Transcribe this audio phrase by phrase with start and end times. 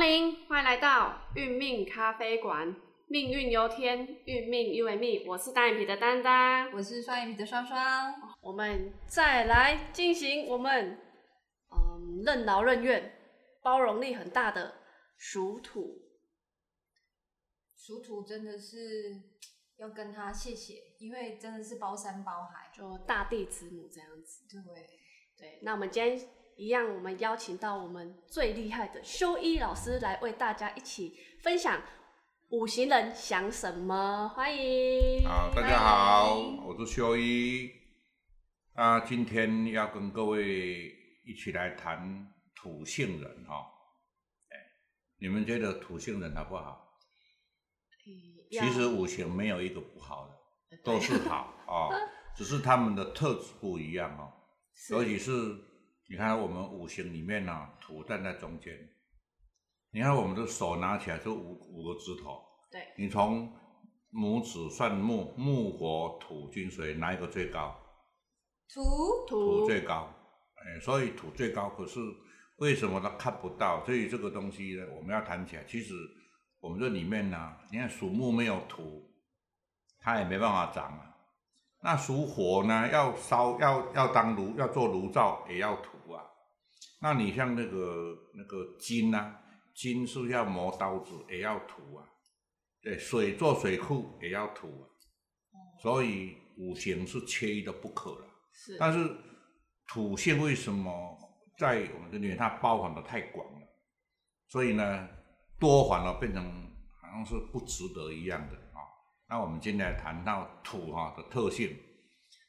[0.00, 2.74] 欢迎光临，欢迎来到运命咖啡馆。
[3.06, 5.26] 命运由天，运命由命。
[5.26, 8.14] 我是单眼皮的丹丹，我是双眼皮的双双。
[8.40, 10.98] 我们再来进行我们
[11.70, 13.12] 嗯任劳任怨、
[13.60, 14.72] 包容力很大的
[15.18, 16.00] 属土。
[17.76, 18.76] 属土真的是
[19.76, 24.46] 要跟他谢谢，因为真的是包山包海，就大地之母这样子。
[24.48, 24.62] 对
[25.36, 26.18] 对，那我们今天
[26.60, 31.82] 一样，我们邀请到我们最厉害的修一老师来为大家一起分享
[32.50, 34.28] 五行人想什么。
[34.28, 36.34] 欢迎，好，大家好，
[36.66, 37.72] 我是修一。
[38.74, 43.54] 那今天要跟各位一起来谈土性人哈。
[44.50, 44.58] 哎，
[45.18, 46.86] 你们觉得土性人好不好？
[48.50, 50.28] 其实五行没有一个不好
[50.68, 51.88] 的，都是好啊，
[52.36, 54.30] 只是他们的特质不一样哦。
[54.90, 55.30] 尤其是
[56.10, 58.76] 你看我们五行里面呢，土站在中间。
[59.92, 63.50] 你看我们的手拿起来就五五个指头，对，你从
[64.12, 67.74] 拇指算木，木火土金水哪一个最高？
[68.68, 70.12] 土土最高，
[70.56, 71.70] 哎，所以土最高。
[71.70, 72.00] 可是
[72.56, 73.84] 为什么它看不到？
[73.86, 75.94] 所以这个东西呢，我们要谈起来，其实。
[76.62, 79.10] 我们这里面呢，你看属木没有土，
[79.98, 81.16] 它也没办法长啊。
[81.82, 85.99] 那属火呢，要烧要要当炉要做炉灶也要土啊。
[87.00, 89.34] 那你像那个那个金呐，
[89.74, 92.06] 金是要磨刀子也要土啊。
[92.80, 94.84] 对，水做水库也要土啊。
[95.82, 98.26] 所以五行是缺一的不可了。
[98.52, 98.76] 是。
[98.78, 99.16] 但是
[99.86, 101.18] 土性为什么
[101.58, 103.66] 在我们这里面它包含的太广了？
[104.48, 105.08] 所以呢？
[105.58, 106.42] 多反而变成
[107.02, 108.80] 好像是不值得一样的啊。
[109.28, 111.76] 那我们今天谈到土哈的特性，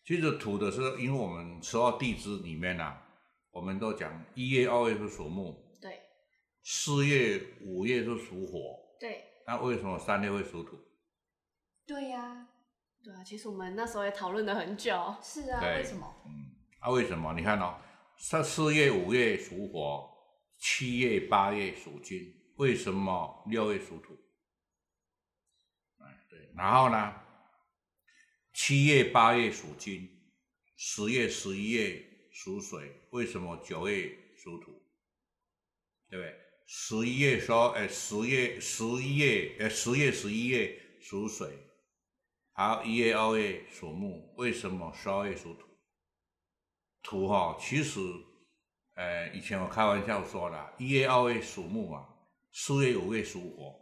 [0.05, 2.97] 其实土的是因为我们十二地支里面呢，
[3.51, 5.99] 我们都讲一月、二月是属木，对，
[6.63, 9.25] 四月、五月是属火，对。
[9.45, 10.77] 那为什么三月会属土？
[11.85, 12.47] 对呀，
[13.03, 13.23] 对啊。
[13.23, 15.15] 其实我们那时候也讨论了很久。
[15.21, 16.15] 是啊，为什么？
[16.25, 17.33] 嗯，啊，为什么？
[17.33, 17.75] 你看哦，
[18.17, 20.09] 三四月、五月属火，
[20.57, 22.33] 七月、八月属金。
[22.55, 24.13] 为什么六月属土？
[25.97, 27.15] 哎，对，然后呢？
[28.53, 30.07] 七月、八月属金，
[30.75, 32.10] 十月、十一月
[32.43, 32.91] 属水。
[33.11, 34.71] 为什么九月属土？
[36.09, 36.35] 对不对？
[36.65, 41.47] 十一月说，哎，十月、十一月，哎，十月、十一月属水。
[42.53, 44.33] 好，一月、二月属木。
[44.37, 45.67] 为什么十二月属土？
[47.03, 47.99] 土哈，其实，
[48.95, 52.07] 呃，以前我开玩笑说了，一月、二月属木嘛。
[52.51, 53.79] 四月、五月属火，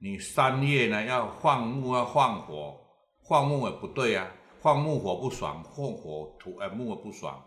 [0.00, 2.84] 你三月呢要放木要放火，
[3.28, 7.40] 放木也不对啊，放木火不爽，换火土哎木不爽，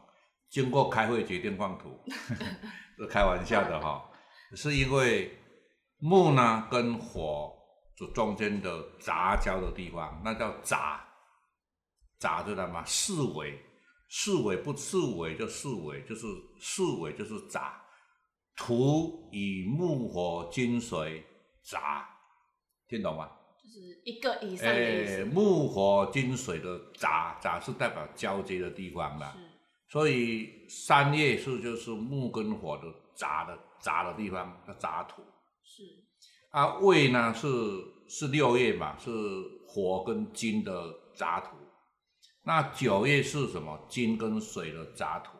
[0.50, 2.00] 经过开会决定放土，
[2.97, 4.09] 是开玩笑的哈，
[4.56, 5.38] 是因为
[5.97, 7.53] 木呢跟火
[7.95, 11.03] 这中间的杂交的地方，那叫杂，
[12.19, 12.84] 杂知道吗？
[12.85, 13.59] 四尾，
[14.09, 16.28] 四尾不四尾就四尾，就是
[16.59, 17.81] 四尾就是杂。
[18.57, 21.25] 土以木火金水
[21.61, 22.07] 杂，
[22.88, 23.29] 听懂吗？
[23.61, 25.25] 就是一个以上的意思。
[25.25, 29.35] 木火金水的杂杂是代表交接的地方啦。
[29.95, 32.83] 所以三月是就是木跟火的
[33.13, 35.22] 杂的杂的地方，叫杂土。
[35.63, 35.83] 是。
[36.50, 37.47] 啊，胃呢是
[38.05, 39.09] 是六月嘛，是
[39.66, 41.55] 火跟金的杂土。
[42.44, 43.85] 那九月是什么？
[43.88, 45.38] 金跟水的杂土。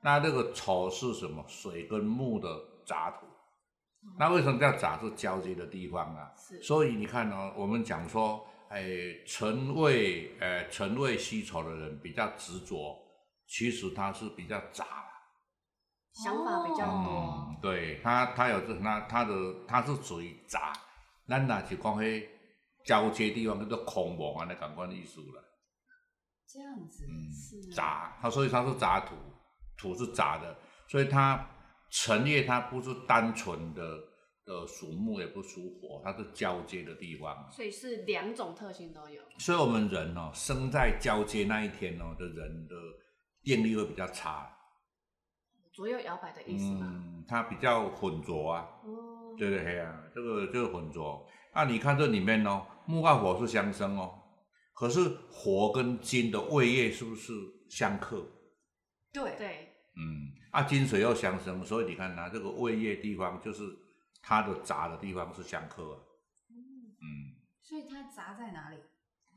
[0.00, 1.44] 那这个丑是什么？
[1.46, 3.26] 水跟木的杂土。
[4.18, 4.98] 那为什么叫杂？
[4.98, 6.32] 是交接的地方啊。
[6.38, 6.62] 是。
[6.62, 8.82] 所以你看哦，我们讲说，哎，
[9.26, 12.98] 辰未，呃，辰未戌丑的人比较执着，
[13.52, 14.86] 其实他是比较杂，
[16.14, 17.50] 想法比较多。
[17.50, 19.34] 嗯，对他，他有这，那他的
[19.68, 20.72] 他是属于杂。
[21.28, 22.26] 咱那就讲迄
[22.86, 25.44] 交接地方叫做空亡啊，那感官艺术了。
[26.48, 27.04] 这样子。
[27.06, 27.74] 嗯。
[27.74, 29.14] 杂，他所以他是杂土。
[29.74, 30.56] 土是杂的，
[30.86, 31.44] 所以它
[31.90, 33.82] 辰月它不是单纯的
[34.46, 37.50] 呃属木，也不属火，它是交接的地方。
[37.50, 39.20] 所以是两种特性都有。
[39.38, 42.76] 所以我们人哦，生在交接那一天哦的人的
[43.42, 44.50] 电力会比较差，
[45.72, 46.86] 左右摇摆的意思吗？
[46.90, 48.68] 嗯，它比较浑浊啊。
[48.84, 49.34] 哦。
[49.38, 51.26] 对对对啊，这个就是浑浊。
[51.54, 54.22] 那你看这里面哦，木和火是相生哦，
[54.74, 57.32] 可是火跟金的位业是不是
[57.68, 58.26] 相克？
[59.12, 59.68] 对对。
[59.96, 63.62] 嗯，啊，金水又相生，所以你看它这个胃液地方，就是
[64.22, 65.98] 它的杂的地方是相克啊。
[66.50, 68.76] 嗯，所以它杂在哪里？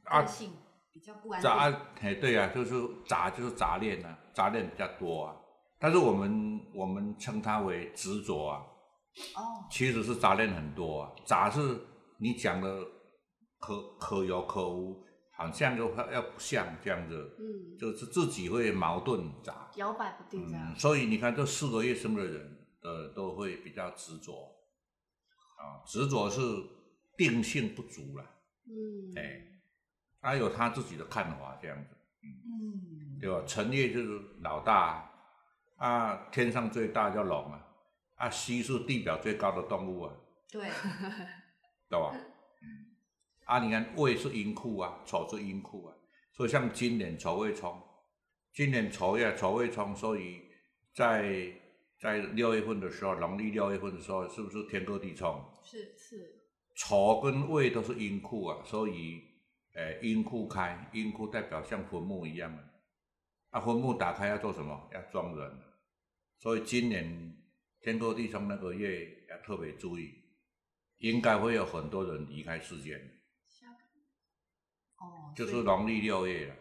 [0.03, 0.51] 个性
[0.95, 1.69] 比较不安杂，
[1.99, 2.73] 哎，对啊，就是
[3.05, 5.35] 杂就是杂念啊，杂念比较多啊。
[5.77, 8.63] 但是我们我们称它为执着啊，
[9.35, 11.11] 哦，其实是杂念很多啊。
[11.25, 11.77] 杂是
[12.17, 12.81] 你讲的
[13.59, 15.03] 可可有可无，
[15.33, 19.69] 好像又要不像这样子，嗯，就是自己会矛盾杂。
[19.75, 20.79] 摇摆不定这样嗯，。
[20.79, 24.31] 所以你看这四个月生的人，呃，都会比较执着，
[25.57, 26.39] 啊，执着是
[27.17, 28.23] 定性不足了，
[28.65, 29.41] 嗯，哎，
[30.25, 33.43] 他有他自己的看法这样子，嗯，对吧？
[33.45, 35.07] 陈列就是老大
[35.77, 37.67] 啊，天上最大叫龙啊，
[38.15, 40.13] 啊，西是地表最高的动物啊，
[40.51, 40.67] 对，
[41.87, 42.11] 对吧？
[42.63, 42.95] 嗯，
[43.45, 45.93] 啊，你看未是阴库啊，丑是阴库啊，
[46.33, 47.79] 所以像今年丑未冲，
[48.51, 50.41] 今年丑月丑未冲，所以
[50.95, 51.53] 在
[52.01, 55.39] 在六月份的时候，农历六月份的时候，是不是天克地冲？
[55.63, 56.41] 是是，
[56.75, 59.21] 丑跟未都是阴库啊，所以，
[59.75, 62.63] 呃，阴库开，阴库代表像坟墓一样啊，
[63.49, 64.89] 啊，坟墓打开要做什么？
[64.93, 65.51] 要装人，
[66.39, 67.37] 所以今年
[67.81, 70.13] 天克地冲那个月要特别注意，
[70.99, 72.97] 应该会有很多人离开世间，
[74.97, 76.55] 哦，就是农历六月了，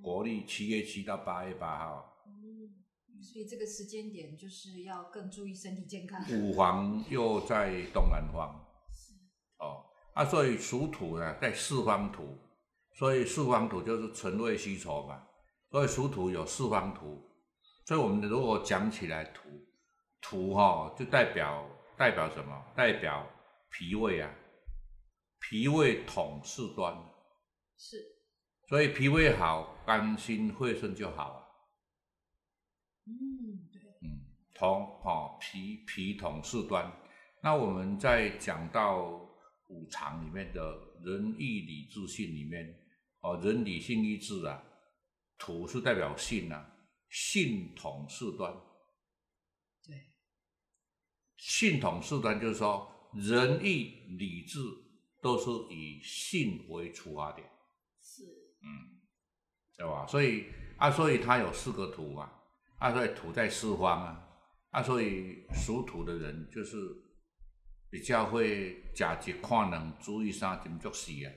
[0.00, 6.24] 国历七月七到八月八号，嗯所以这个时间点就是要更注意身体健康。
[6.30, 8.64] 五黄又在东南方，
[9.58, 12.38] 哦，啊，所以属土呢在四方土，
[12.94, 15.26] 所以四方土就是辰未戌丑嘛，
[15.70, 17.28] 所以属土有四方土，
[17.84, 19.48] 所以我们如果讲起来土，
[20.20, 21.68] 土哈、就代表
[21.98, 22.64] 代表什么？
[22.76, 23.28] 代表
[23.70, 24.32] 脾胃啊，
[25.40, 26.96] 脾胃统四端，
[27.76, 27.96] 是，
[28.68, 31.44] 所以脾胃好，肝心肺肾就好啊。
[33.06, 33.12] 嗯，
[33.72, 34.22] 对，嗯，
[34.54, 36.90] 统哦脾脾统四端。
[37.42, 39.04] 那我们在讲到
[39.68, 40.62] 五常里面的
[41.04, 42.74] 仁义礼智信里面，
[43.24, 44.62] 哦人理信义智啊，
[45.38, 46.76] 土是代表性啊，
[47.08, 48.52] 性统四端。
[49.82, 49.94] 对，
[51.38, 54.58] 性统四端就是说仁义礼智
[55.22, 57.48] 都是以性为出发点，
[57.98, 58.24] 是，
[58.60, 59.00] 嗯，
[59.78, 60.06] 对吧？
[60.06, 60.44] 所以
[60.76, 62.30] 啊，所以它有四个土啊，
[62.78, 64.28] 啊，所以土在四方啊，
[64.68, 66.76] 啊，所以属土的人就是
[67.88, 71.32] 比较会假一看两，注意三，真足死啊，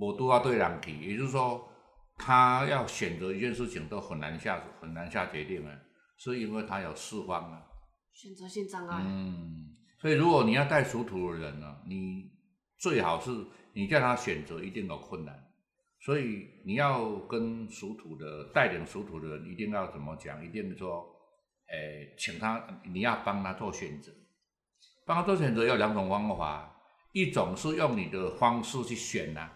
[0.00, 1.68] 无拄啊对人去，也就是说，
[2.16, 5.78] 他要选择一件事情都很难下很难下决定啊，
[6.16, 7.62] 是因为他有四方啊。
[8.12, 12.30] 选择性障碍，嗯，所以如果你要带属土的人呢，你
[12.78, 13.30] 最好是
[13.74, 15.46] 你叫他选择，一定有困难。
[16.02, 20.42] 所以你要跟属土的带领属土的人，一定要怎么讲？
[20.42, 21.06] 一定说，
[21.68, 24.10] 诶、请他你要帮他做选择，
[25.06, 26.74] 帮他做选择有两种方法，
[27.12, 29.50] 一种是用你的方式去选呐、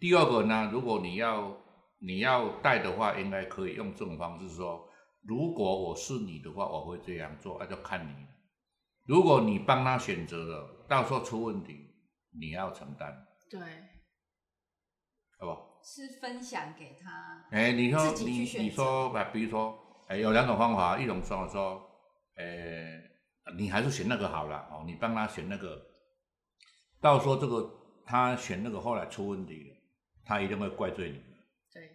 [0.00, 1.56] 第二个呢，如果你要
[1.98, 4.88] 你要带的话，应该可以用这种方式说，
[5.22, 8.28] 如果我是你的话，我会这样做，那就看你了。
[9.04, 11.94] 如果你帮他选择了，到时候出问题，
[12.38, 13.12] 你要承担，
[13.50, 13.58] 对，
[15.38, 15.80] 好不好？
[15.82, 19.78] 是分享给他，哎，你说你你说，吧，比如说，
[20.08, 21.80] 哎，有两种方法，一种说说，
[22.36, 23.00] 哎，
[23.56, 25.80] 你还是选那个好了哦，你帮他选那个，
[27.00, 27.70] 到时候这个
[28.04, 29.76] 他选那个后来出问题了，
[30.28, 31.18] 他一定会怪罪你。
[31.72, 31.90] 对，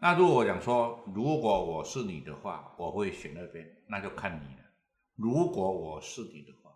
[0.00, 4.62] 那如果我讲说，如果我是你的话，我会选那边，那就看你了。
[5.16, 6.70] 如果我是你的话，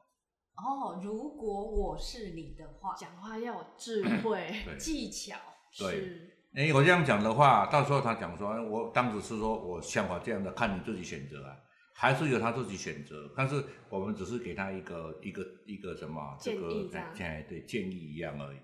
[0.57, 5.37] 哦，如果我是你的话，讲话要有智慧，技巧，
[5.79, 11.57] 对是，哎，我这样讲的话，到时候他讲说，哎我当时是说我想法这样的，看你自己选择啊，
[11.95, 13.33] 还是由他自己选择。
[13.35, 18.59] 但是我们只是给他一个一个一个什么这建个对建议一样而已。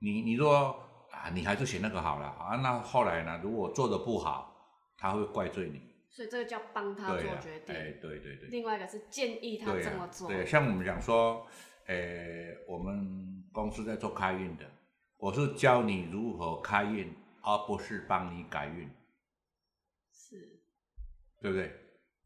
[0.00, 0.76] 是，你你说
[1.10, 4.56] 啊，你还是选那个好了啊，那后来呢，如果做的不好，
[4.96, 5.88] 他会怪罪你。
[6.08, 7.74] 所以这个叫帮他做决，定。
[7.74, 8.48] 哎，对对对。
[8.48, 11.46] 另外一个是建议他这么做，对，像我们讲说，
[11.86, 11.96] 呃，
[12.66, 14.64] 我们公司在做开运的，
[15.18, 18.90] 我是教你如何开运，而不是帮你改运，
[20.12, 20.60] 是，
[21.40, 21.72] 对不对？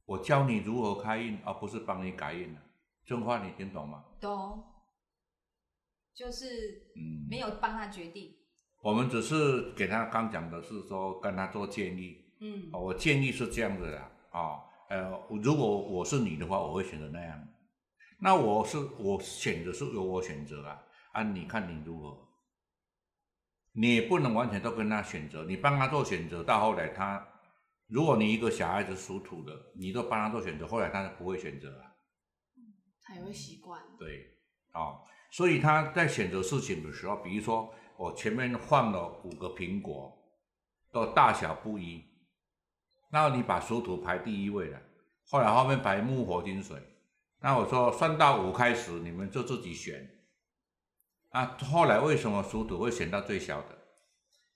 [0.06, 2.56] 我教你如何开运，而不是帮你改运
[3.04, 4.04] 这种话你听懂吗？
[4.18, 4.64] 懂，
[6.14, 6.46] 就是
[6.96, 8.34] 嗯，没有帮他决定，
[8.82, 13.98] 我们只是给他刚讲的是说跟他做建议，嗯哦，我建议是这样子的
[14.30, 17.48] 啊，呃，如果我是你的话，我会选择那样。
[18.20, 22.28] 那我是我选择是由我选择啊，啊，你看你如何？
[23.72, 27.26] 你也不能完全都跟他选择，你帮他做选择，到后来他，
[27.88, 31.90] 如果你一个小孩子属土的，你都帮他做选择，后来他就不会选择啊。
[33.02, 33.82] 他也会习惯。
[33.98, 34.38] 对，
[34.72, 35.02] 哦，
[35.34, 40.16] 所以他在选择事情的时候，比如说我前面放了五个苹果，
[40.92, 42.04] 都大小不一，
[43.10, 44.80] 那你把属土排第一位了，
[45.28, 46.80] 后来后面排木火金水，
[47.40, 50.08] 那我说算到五开始，你们就自己选。
[51.30, 53.76] 啊，后来为什么属土会选到最小的？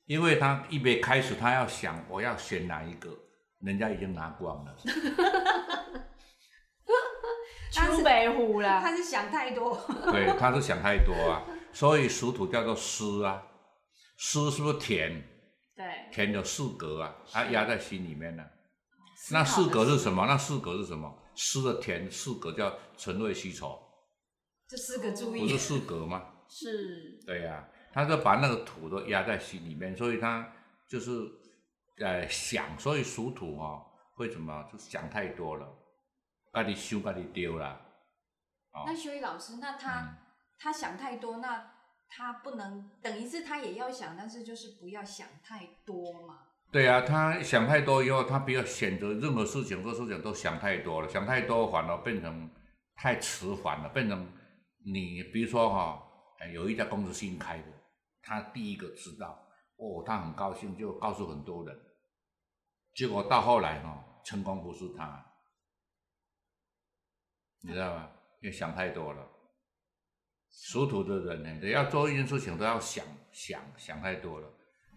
[0.05, 3.11] 因为他一没开始，他要想我要选哪一个，
[3.59, 4.77] 人家已经拿光了。
[7.71, 9.77] 出北虎啦，他是想太多。
[10.11, 13.43] 对，他是想太多啊，所以属土叫做湿啊，
[14.17, 15.23] 湿是不是田？
[15.77, 18.45] 对，田有四格啊，它压在心里面呢、
[19.31, 20.27] 那四格是什么？
[20.27, 21.13] 那四格是什么？
[21.35, 23.79] 湿的田四格叫辰未戌丑，
[24.69, 26.23] 这四个注意不是，四格吗？
[26.51, 30.51] 是对呀、他就把那个土都压在心里面，所以他
[30.89, 31.11] 就是
[31.99, 33.85] 呃想，所以属土哦
[34.17, 35.69] 会怎么就想太多了，
[36.53, 37.81] 把你修把你丢了。
[38.87, 40.17] 那修一老师，那他、
[40.59, 41.73] 他想太多，那
[42.09, 46.41] 他不能等于是他也要想，但是就是不要想太多嘛。
[46.71, 52.51] 对啊，他想太多以后，他不要选择任何事情，做事情都想太多了，想太多反而变成
[52.95, 54.31] 太迟缓了，变成
[54.85, 56.03] 你比如说哈、
[56.53, 57.65] 有一家公司新开的，
[58.23, 59.31] 他第一个知道，
[59.77, 61.75] 哦，他很高兴，就告诉很多人，
[62.95, 65.28] 结果到后来哈、成功不是他，
[67.61, 68.11] 你知道吗？
[68.41, 69.27] 因为想太多了。
[70.51, 74.49] 属土的人呢，只要做一件事情都要想想想太多了。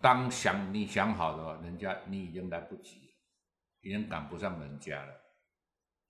[0.01, 3.13] 当想你想好了，人家你已经来不及了，
[3.81, 5.13] 已经赶不上人家了。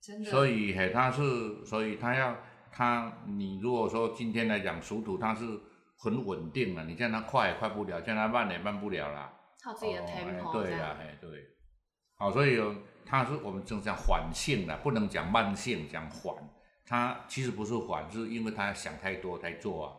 [0.00, 0.30] 真的。
[0.30, 2.36] 所以嘿，他是，所以他要
[2.70, 5.44] 他，你如果说今天来讲属土，他是
[5.98, 9.38] 很稳定了，你叫他快也快不了，叫他慢也慢不了啦。
[9.62, 11.30] 靠自己的哦 tempo 哎对啦这样，，哎对，
[12.16, 16.36] 好，所以有他是我们正讲缓性的，不能讲慢性，讲缓。
[16.84, 19.96] 他其实不是缓，是因为他想太多才做啊。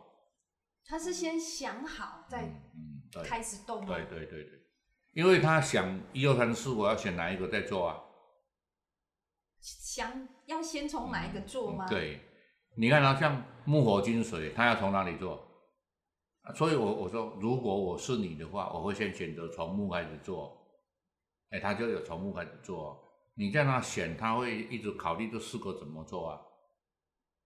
[0.84, 2.48] 他是先想好再。
[3.24, 3.86] 开始动吗？
[3.86, 4.60] 对对对对，
[5.12, 7.96] 因为他想一二三四，我要选哪一个再做啊？
[9.60, 11.86] 想要先从哪一个做吗？
[11.88, 12.20] 嗯，对，
[12.76, 15.46] 你看他像木火金水，他要从哪里做？
[16.42, 20.63] 啊所以我我说，如果我是你的话，我会先选择从木开始做。
[21.54, 23.00] 哎，他就有从木开始做，
[23.34, 26.40] 你叫他选，他会一直考虑这四个怎么做啊？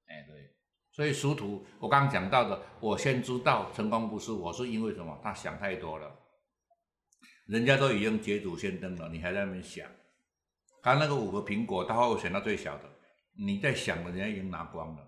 [0.07, 0.57] 哎，对，
[0.91, 5.21] 所以属土，我刚刚讲到的，我先知道成功不是我，是因为什么？
[5.23, 6.19] 他想太多了，
[7.49, 9.87] 人家都已经捷足先登了，你还在那边想。
[10.81, 12.85] 刚那个五个苹果，他会选到最小的，
[13.37, 15.07] 你在想的，人家已经拿光了。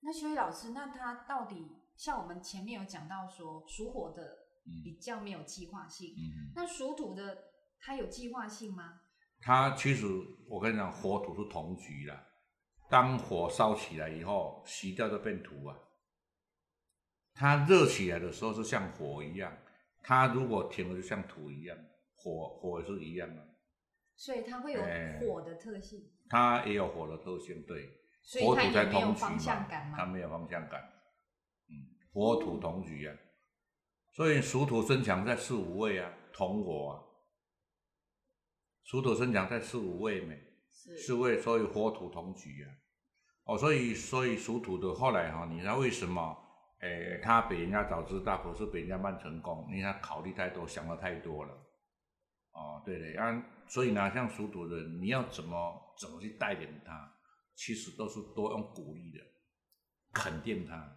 [0.00, 4.22] 那修一老师，那他到底像我们前面有讲到说，属火的
[4.64, 7.49] 嗯比较没有计划性，嗯，那属土的
[7.80, 9.00] 它有计划性吗？
[9.40, 10.06] 它其实
[10.48, 12.26] 我跟你讲，火土是同局啦。
[12.90, 15.76] 当火烧起来以后，熄掉就变土啊。
[17.32, 19.56] 它热起来的时候是像火一样，
[20.02, 21.78] 它如果停了就像土一样，
[22.16, 23.42] 火火也是一样的，
[24.14, 27.88] 所以它会有哎火的特性，它也有火的特性，对。
[28.22, 29.94] 所以火土才它也没有方向嘛感，吗？
[29.96, 30.82] 它没有方向感。
[31.68, 31.72] 嗯，
[32.12, 33.16] 火土同局啊，
[34.12, 37.09] 所以属土生强在四五位啊，同火啊。
[38.90, 40.36] 属土生强在四五位没？
[40.68, 42.66] 四是位，所以火土同局啊。
[43.44, 46.36] 哦，所以所以属土的后来哈、你知道为什么？
[46.80, 51.52] 诶，他比人家早知道，可是比人家慢成功，因为他考虑太多，想的太多了。
[52.50, 57.14] 哦，对的，啊，所以呢，像属土的，你要怎么怎么去带领他，
[57.54, 59.18] 其实都是多用鼓励的，
[60.12, 60.96] 肯定他。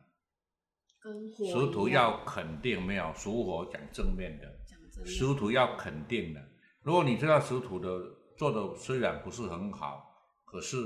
[1.00, 6.53] 跟火属土要肯定，没有属火讲正面的属土要肯定的。
[6.84, 7.90] 如果你知道属土的
[8.38, 10.06] 做的虽然不是很好，
[10.44, 10.78] 可是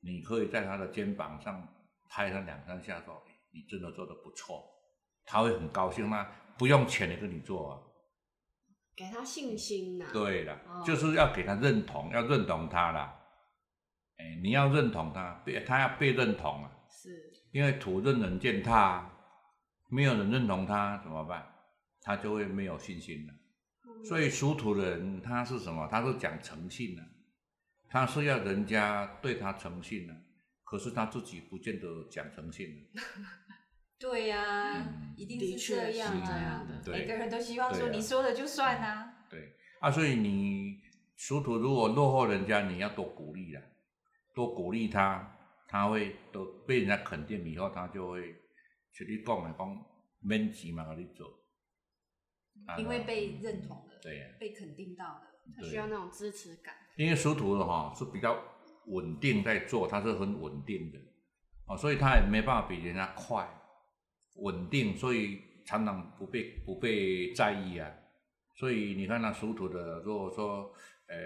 [0.00, 1.66] 你可以在他的肩膀上
[2.08, 4.64] 拍他两三下，说哎你真的做的不错，
[5.24, 6.10] 他会很高兴。
[6.10, 6.24] 那
[6.58, 7.80] 不用钱的跟你做啊。
[8.96, 13.22] 给他信心呐、对了，哦就是要给他认同，要认同他啦。
[14.16, 16.72] 哎，你要认同他，被他要被认同啊。
[16.88, 19.10] 是因为土任人践踏，
[19.90, 21.46] 没有人认同他怎么办？
[22.00, 23.34] 他就会没有信心了。
[24.04, 25.86] 所以属土的人他是什么？
[25.90, 27.02] 他是讲诚信的、
[27.88, 30.14] 他是要人家对他诚信的、
[30.64, 33.00] 可是他自己不见得讲诚信的。
[33.98, 36.20] 对呀、嗯一定是这样
[36.68, 36.82] 的。
[36.92, 39.26] 每个人都希望说你说的就算啊。
[39.30, 40.78] 对啊，所以你
[41.16, 43.62] 属土如果落后人家，你要多鼓励啦，
[44.34, 45.34] 多鼓励他，
[45.66, 48.34] 他会都被人家肯定以后，他就会
[48.92, 49.84] 像你讲的讲
[50.20, 51.26] 免钱嘛，给你做。
[52.66, 55.22] 啊因为被认同了，对、被肯定到了。
[55.54, 56.74] 他需要那种支持感。
[56.96, 58.36] 因为属土的哈是比较
[58.86, 60.98] 稳定在做，它是很稳定的，
[61.66, 63.48] 哦，所以他也没办法比人家快，
[64.36, 67.88] 稳定，所以常常不被不被在意啊。
[68.56, 70.72] 所以你看那属土的，如果说
[71.08, 71.16] 呃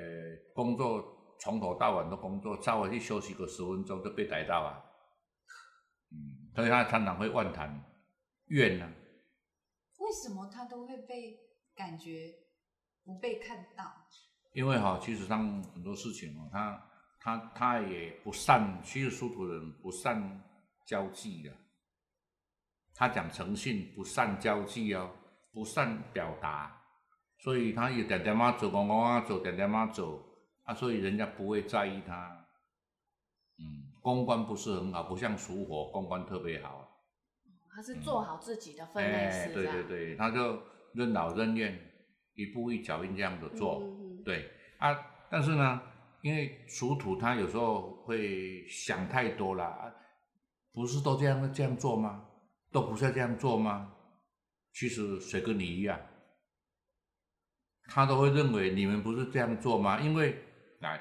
[0.53, 4.85] 工作从头到晚都工作，稍微去休息个十分钟就被逮到啊。
[6.13, 7.83] 嗯，所以他常常会妄谈
[8.49, 8.93] 怨呢、
[10.11, 11.39] 为什么他都会被
[11.73, 12.35] 感觉
[13.05, 13.85] 不被看到？
[14.53, 16.91] 因为哈、其实上很多事情哦，他
[17.21, 20.43] 他他也不善，其实属土人不善
[20.85, 21.57] 交际的，
[22.93, 25.13] 他讲诚信，不善交际哦，
[25.53, 26.83] 不善表达，
[27.39, 30.21] 所以他也点点嘛走，光光啊走，点点嘛走
[30.65, 32.37] 啊，所以人家不会在意他。
[33.59, 36.90] 嗯，公关不是很好，不像属火公关特别好。
[37.75, 39.89] 他是做好自己的分内哎，对事这样。
[39.89, 40.63] 对对，他就
[40.95, 41.79] 任劳任怨，
[42.35, 43.81] 一步一脚印这样子做。
[43.83, 44.95] 嗯嗯嗯对啊，
[45.31, 45.81] 但是呢，
[46.23, 49.95] 因为属土，他有时候会想太多了，啊
[50.73, 52.27] 不是都这样这样做吗？
[52.73, 53.93] 都不是这样做吗？
[54.73, 56.01] 其实谁跟你一样，
[57.87, 60.01] 他都会认为你们不是这样做吗？
[60.01, 60.39] 因为
[60.81, 61.01] 来，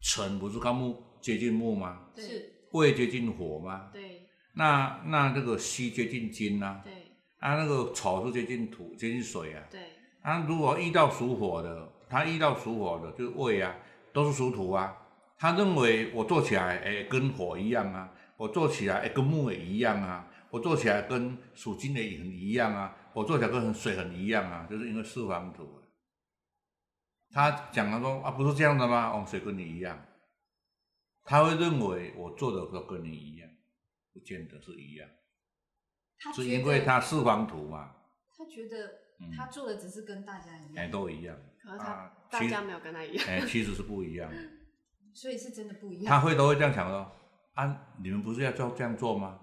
[0.00, 2.10] 辰不是靠木接近木吗？
[2.14, 3.90] 对是未接近火吗？
[3.92, 4.25] 对
[4.58, 6.92] 那那这个戌接近金呐、对
[7.40, 9.62] 啊，那个丑是接近土，接近水啊。
[9.70, 9.80] 对，
[10.22, 13.76] 啊，如果遇到属火的，他遇到属火的，就是胃啊，
[14.14, 14.96] 都是属土啊。
[15.36, 18.08] 他认为我做起来，诶，跟火一样啊；
[18.38, 25.84] 我做起来，诶，跟木也一样啊；我做起来跟属金的也很一样啊；我做起来跟水很一样啊，就是因为四方土啊。
[27.30, 29.10] 他讲了说啊，不是这样的吗？
[29.10, 30.02] 哦，水跟你一样。
[31.24, 33.50] 他会认为我做的都跟你一样，
[34.16, 35.06] 不见得是一样，
[36.16, 37.96] 是他是因为他四方土嘛，
[38.34, 38.86] 他觉得
[39.20, 41.36] 嗯他做的只是跟大家一哎，样，都一样。
[41.62, 43.26] 可是他啊大家没有跟他一样。
[43.28, 44.36] 哎，其实是不一样的。
[45.12, 46.10] 所以是真的不一样。
[46.10, 47.12] 他会都会这样想说：
[47.54, 49.40] 啊，你们不是要这这样做吗？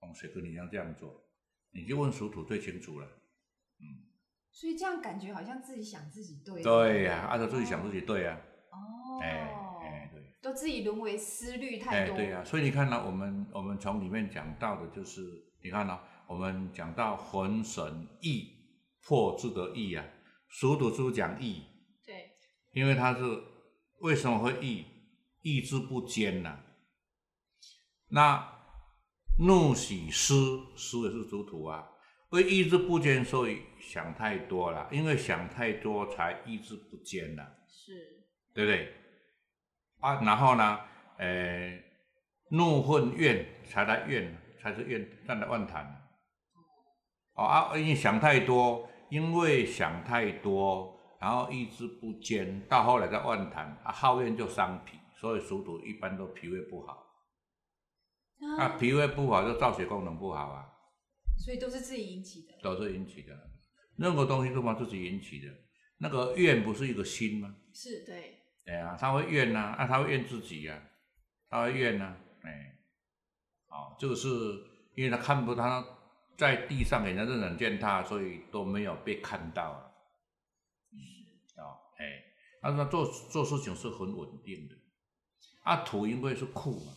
[0.00, 1.24] 哦，谁跟你一样这样做？
[1.70, 3.06] 你就问属土最清楚了。
[4.50, 6.60] 所以这样感觉好像自己想自己对。
[6.60, 8.40] 对呀、按照自己想自己对呀、
[8.72, 9.54] 哦，哎
[10.40, 12.14] 都自己沦为思虑太多。
[12.14, 15.20] 哎对呀、所以你看呢、我们我们从里面讲到的就是，
[15.62, 18.48] 你看呢、我们讲到魂神意
[19.02, 20.04] 破之得意啊，
[20.48, 21.62] 属土是不是讲意？
[22.04, 22.30] 对
[22.72, 23.22] 因为它是
[24.00, 24.84] 为什么会意？
[25.42, 26.58] 意志不坚呐、
[28.08, 28.44] 那
[29.38, 30.34] 怒喜思，
[30.76, 31.88] 思也是属土啊，
[32.30, 34.88] 为意志不坚，所以想太多了。
[34.90, 38.92] 因为想太多，才意志不坚了，是，对不对？
[40.00, 40.78] 啊，然后呢，
[41.18, 41.78] 呃，
[42.50, 45.84] 怒愤怨才来怨，才是怨，才来妄谈。
[47.34, 57.06] 哦啊，因为想太多，因为想太多，然后意志不坚，到后来再妄谈，啊，好怨就伤脾，所以属土一般都脾胃不好。
[58.40, 60.66] 啊，啊，脾胃不好就造血功能不好啊，
[61.44, 62.54] 所以都是自己引起的。
[62.62, 63.32] 都是引起的。
[63.96, 65.52] 任何东西都嘛自己引起的。
[65.98, 67.52] 那个怨不是一个心吗？
[67.74, 68.37] 是，对
[68.68, 70.78] 对啊，他会怨呐、啊，他会怨自己呀、
[71.48, 72.76] 他会怨呐、哎，
[73.68, 74.28] 哦，这个是
[74.94, 75.82] 因为他看不他
[76.36, 79.90] 在地上给人家人见他，所以都没有被看到啊。
[80.92, 81.00] 嗯，
[81.64, 82.22] 哦，哎，
[82.60, 84.74] 但是他做做事情是很稳定的。
[85.62, 86.92] 啊，土因为是库嘛，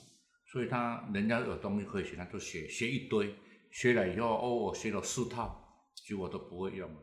[0.51, 3.33] 所以他人家有东西可以学，他就学学一堆，
[3.71, 7.01] 学了以后哦，我学了四套，结果都不会用了。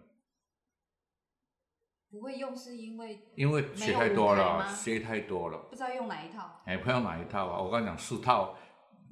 [2.11, 5.59] 不会用是因为因为学太多了，学太多了。
[5.71, 6.63] 不知道用哪一套。
[6.65, 7.61] 哎，不要哪一套啊！
[7.61, 8.57] 我刚讲四套，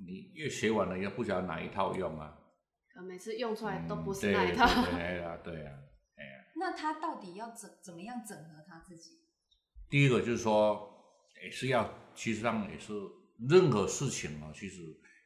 [0.07, 2.37] 你越学完了也不晓得哪一套用啊。
[2.95, 4.67] 可每次用出来都不是那一套。
[4.91, 5.73] 对对啊，对啊。
[6.59, 9.11] 那他到底要怎怎么样整合他自己？
[9.91, 10.91] 第一个就是说，
[11.45, 12.95] 也是要，其实上也是
[13.47, 14.83] 任何事情啊，其实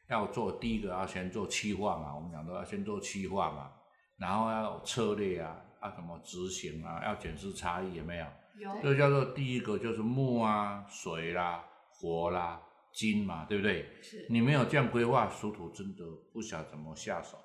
[0.09, 3.71] 要做第一个要先做企划嘛，我们讲都要先做企划嘛，
[4.17, 8.25] 然后要有策略啊，要怎么执行啊，要检视差异有没有？
[8.59, 12.61] 有这叫做第一个就是木啊、水啦、火啦、
[12.93, 14.01] 金嘛，对不对？
[14.01, 17.37] 是你没有这样规划，属土真的不晓得怎么下手。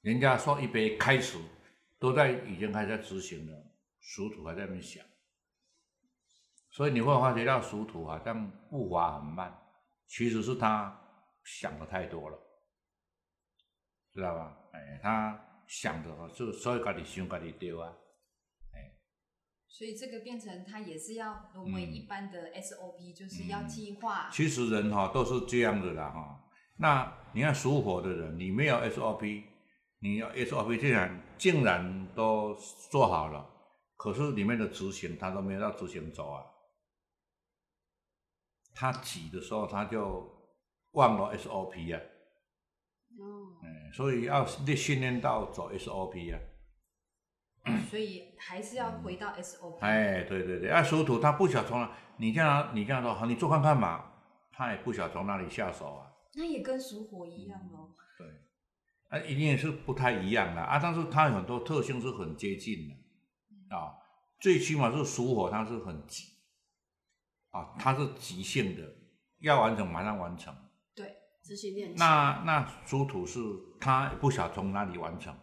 [0.00, 1.38] 人家说一杯开始
[1.98, 3.66] 都在已经开始在执行了，
[4.00, 5.04] 属土还在那边想，
[6.70, 9.54] 所以你会发觉到属土好像步伐很慢，
[10.06, 10.98] 其实是他
[11.44, 12.38] 想的太多了，
[14.14, 14.56] 知道吧？
[14.72, 15.38] 哎，他
[15.70, 17.94] 想的哦，就所以家己想家己对啊。
[18.72, 18.90] 哎
[19.68, 24.28] 所以这个变成他也是要沦为嗯一般的 SOP，、就是要计划。
[24.32, 26.44] 其实人哈、都是这样的啦哈、
[26.78, 29.44] 那你看属火的人，你没有 SOP，
[30.00, 32.52] 你要 SOP 竟然竟然都
[32.90, 33.48] 做好了，
[33.96, 36.44] 可是里面的执行他都没有到执行走啊。
[38.74, 40.28] 他挤的时候他就
[40.92, 42.02] 忘了 SOP 啊，
[43.18, 46.38] 哦，嗯，所以要训练到走 SOP 啊。
[47.90, 49.78] 所以还是要回到 SOP。
[49.80, 54.12] 哎，对对对，啊，属土他不晓得从哪，你这样，你这样说好，你做看看嘛，
[54.50, 56.10] 他也不晓得从哪里下手啊。
[56.34, 57.92] 那也跟属火一样哦。
[58.16, 58.26] 对，
[59.08, 63.92] 啊，一定是不太一样的啊，但是它有很多特性是很接近的啊，
[64.40, 66.24] 最起码是属火，它是很急
[67.50, 68.82] 啊，它是急性的，
[69.40, 70.54] 要完成马上完成。
[71.96, 73.40] 那那出土是
[73.80, 75.34] 他不晓得从哪里完成，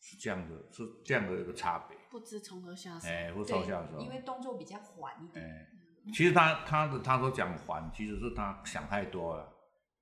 [0.00, 1.96] 是这样的，是这样的一个差别。
[2.10, 3.08] 不知从何下手。
[3.08, 3.98] 哎，不知道下手。
[3.98, 5.44] 因为动作比较缓一点。
[5.44, 5.66] 哎，
[6.14, 9.52] 其实他他的他说讲缓，其实是他想太多了。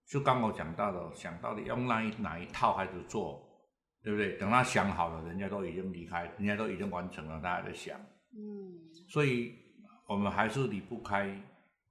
[0.06, 3.42] 就刚我讲到的，想到底用哪一哪一套开始做，
[4.02, 4.36] 对不对？
[4.36, 7.98] 等他想好了，人家都已经离开，人家都已经完成了，他还在想。
[8.32, 8.92] 嗯。
[9.08, 9.54] 所以
[10.06, 11.40] 我们还是离不开，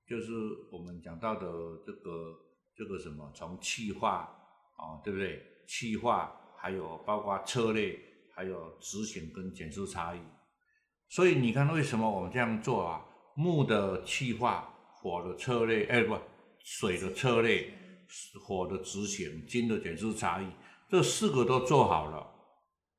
[0.07, 0.31] 就是
[0.71, 1.47] 我们讲到的
[1.83, 2.37] 这个
[2.75, 4.29] 这个什么，从气化
[4.77, 5.41] 啊，对不对？
[5.67, 7.99] 气化还有包括策略，
[8.33, 10.19] 还有执行跟减速差异。
[11.09, 13.05] 所以你看，为什么我们这样做啊？
[13.35, 16.17] 木的气化，火的策略，哎不，
[16.59, 17.79] 水的策略。
[18.45, 20.47] 火的执行，金的减速差异，
[20.87, 22.31] 这四个都做好了，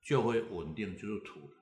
[0.02, 1.54] 就会稳定，就是土的。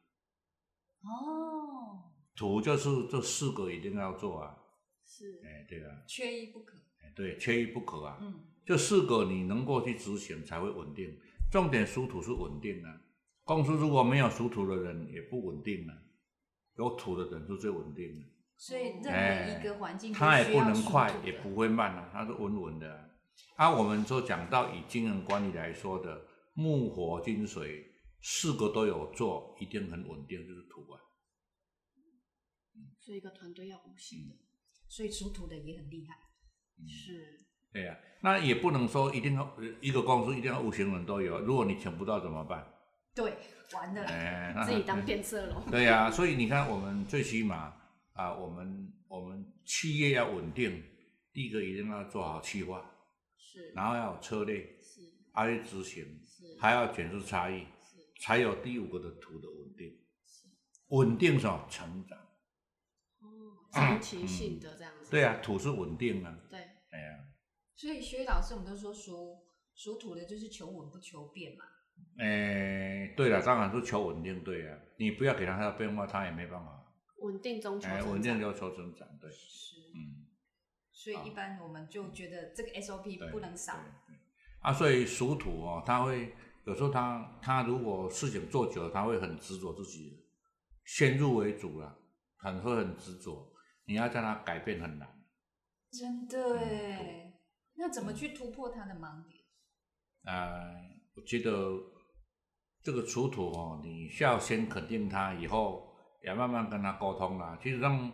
[1.02, 2.10] 哦。
[2.34, 4.56] 土就是这四个一定要做啊。
[5.04, 5.42] 是。
[5.44, 6.02] 哎，对啊。
[6.08, 6.78] 缺一不可。
[7.12, 8.18] 哎，对，缺一不可啊。
[8.20, 8.34] 嗯。
[8.64, 11.18] 这四个你能够去执行，才会稳定。
[11.50, 13.00] 重点属土是稳定啊。
[13.44, 15.94] 公司如果没有属土的人，也不稳定啊。
[16.76, 18.26] 有土的人是最稳定的。
[18.56, 23.10] 所以任何一个环境，它也不能快，也不会慢啊，它是稳稳的。
[23.56, 31.00] 啊，我们就讲到以经营管理来说的木火金水四个都有做，一定很稳定，就是土啊。
[33.00, 34.36] 所以一个团队要五行的，
[34.86, 36.16] 所以属土的也很厉害。
[36.88, 37.38] 是。
[37.72, 42.66] 对呀，那也不能说一定要一个公司一定要五行人都有，如果你请不到怎么办？
[43.14, 43.34] 对，
[43.74, 44.04] 完了。
[44.04, 45.62] 哎，自己当变色龙。
[45.70, 47.74] 对呀，所以你看，我们最起码
[48.12, 50.82] 啊，我们我们企业要稳定，
[51.32, 52.88] 第一个一定要做好企划。
[53.36, 55.00] 是然后要有策略，是，
[55.32, 59.90] 还要执行，是，还要检视差异，是，才有第五个的土的稳定，
[60.26, 60.48] 是，
[60.88, 61.66] 稳定是么？
[61.68, 62.18] 成长，
[63.20, 66.60] 哦，长期性的这样子，对啊，土是稳定啊，对，
[67.82, 69.42] 所以薛老师，我们都说属
[69.74, 71.64] 属土的就是求稳不求变嘛，
[72.16, 80.30] 哎，对了，当然是求稳定，对啊，你不要给他他的变化，他也没办法，稳定中求，哎，稳定就求增长，对，是，嗯。
[80.92, 83.74] 所以一般我们就觉得这个 SOP 不能少。
[84.60, 86.32] 啊，所以属土哦，他会
[86.64, 90.24] 有时候他他如果事情做久了，他会很执着自己，
[90.84, 91.98] 先入为主了，
[92.36, 93.52] 很会很执着，
[93.86, 95.08] 你要叫他改变很难。
[95.90, 97.21] 真的哎，
[97.82, 99.42] 那怎么去突破他的盲点？
[100.32, 100.72] 啊，
[101.16, 101.50] 我觉得
[102.80, 105.92] 这个属土哦，你需要先肯定他，以后
[106.22, 107.58] 也慢慢跟他沟通啦。
[107.60, 108.10] 其实让。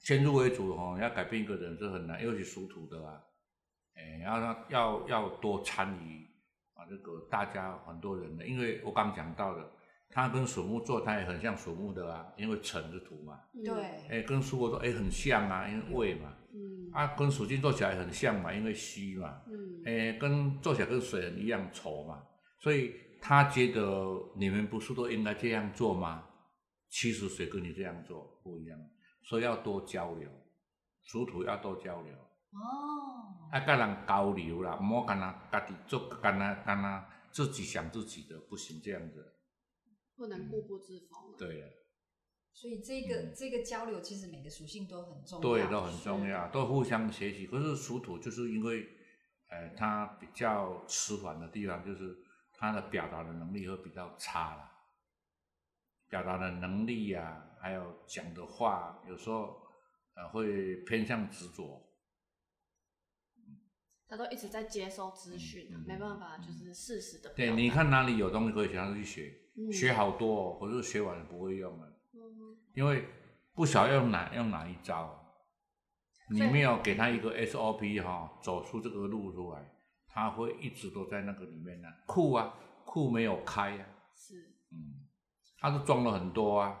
[0.00, 3.20] 先入为主哦，要改变一个人是很难，尤其属土的啊，
[3.96, 6.24] 哎，要让要要多参与
[6.74, 9.68] 啊，这个大家很多人的，因为我刚讲到的，
[10.10, 13.74] 他跟属木做，他也很像属木的啊，因为辰是土嘛，对，
[14.08, 22.22] 哎，跟属火做，哎，很像啊，因为未嘛，嗯，啊，跟属金做起来很像嘛，因为虚嘛，嗯，哎，跟做起来跟水人一样丑嘛，
[22.60, 23.82] 所以他觉得
[24.36, 26.24] 你们不是都应该这样做吗？
[26.88, 28.78] 其实谁跟你这样做不一样。
[29.24, 30.28] 所以要多交流，
[31.02, 32.14] 属土要多交流。
[32.14, 33.50] 哦。
[33.52, 39.34] 爱跟人交流啦，唔好干那家己做，干那干那自己想自己的，不行这样子。
[40.18, 41.34] 不能固步自封。
[41.38, 41.66] 对呀。
[42.52, 45.48] 所以这个这个交流，其实每个属性都很重要。
[45.48, 47.46] 对，都很重要，都互相学习。
[47.46, 48.86] 可是属土就是因为，
[49.48, 52.16] 呃，他比较迟缓的地方，就是
[52.52, 54.72] 他的表达的能力会比较差了。
[56.08, 57.44] 表达的能力呀。
[57.60, 59.60] 还有讲的话，有时候
[60.14, 61.84] 呃会偏向执着。
[64.06, 67.34] 他都一直在接收资讯，没办法，就是事实的。
[67.34, 69.34] 对，你看哪里有东西可以学，他去学，
[69.72, 71.86] 学好多，可是学完了不会用了，
[72.74, 73.04] 因为
[73.54, 75.18] 不晓得用哪用哪一招，
[76.30, 79.70] 你没有给他一个 SOP 哈，走出这个路出来，
[80.06, 81.88] 他会一直都在那个里面呢。
[82.06, 83.86] 库啊，库没有开呀。
[84.14, 84.34] 是。
[84.70, 85.08] 嗯，
[85.58, 86.80] 他是装了很多啊。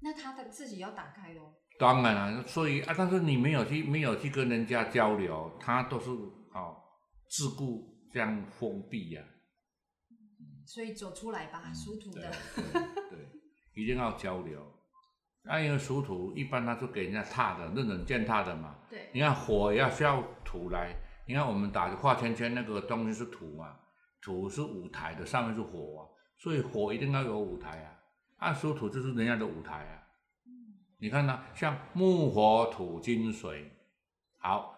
[0.00, 1.54] 那他的自己要打开喽。
[1.78, 6.76] 当然了，所以啊，但是你没有去没有去跟人家交流，他都是哦
[7.28, 9.22] 自顾这样封闭呀。
[10.66, 12.30] 所以走出来吧，属土的。
[13.08, 13.28] 对，
[13.74, 14.60] 一定要交流。
[15.42, 18.80] 那因为属土一般他是给人家踏的，任人践踏的嘛。
[18.90, 19.08] 对。
[19.14, 20.92] 你看火也要需要土来，
[21.28, 23.76] 你看我们打画圈圈那个东西是土嘛，
[24.20, 28.48] 土是舞台的，上面是火，所以火一定要有舞台啊。
[28.48, 30.02] 啊，属土就是人家的舞台啊。
[30.46, 30.50] 嗯
[30.98, 33.70] 你看呢，像木火土金水，
[34.38, 34.74] 好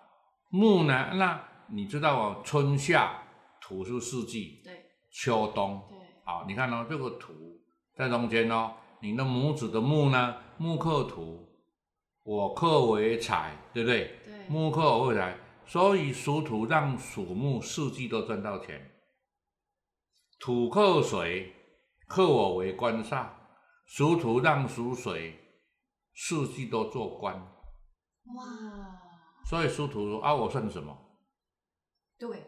[0.51, 3.23] 木呢，那你知道哦，春夏
[3.61, 7.33] 土是四季，对秋冬，对，好，你看哦，这个土
[7.95, 11.49] 在中间哦，你的拇指的木呢，木克土，
[12.23, 14.21] 我克为财，对不对？
[14.25, 18.91] 对，木克我为财，所以属土让属木四季都赚到钱。
[20.39, 21.53] 土克水，
[22.07, 23.29] 克我为官煞，
[23.87, 25.39] 属土让属水，
[26.15, 27.35] 四季都做官。
[27.35, 28.45] 哇，
[29.47, 30.97] 所以属土啊，我算什么
[32.19, 32.45] 对，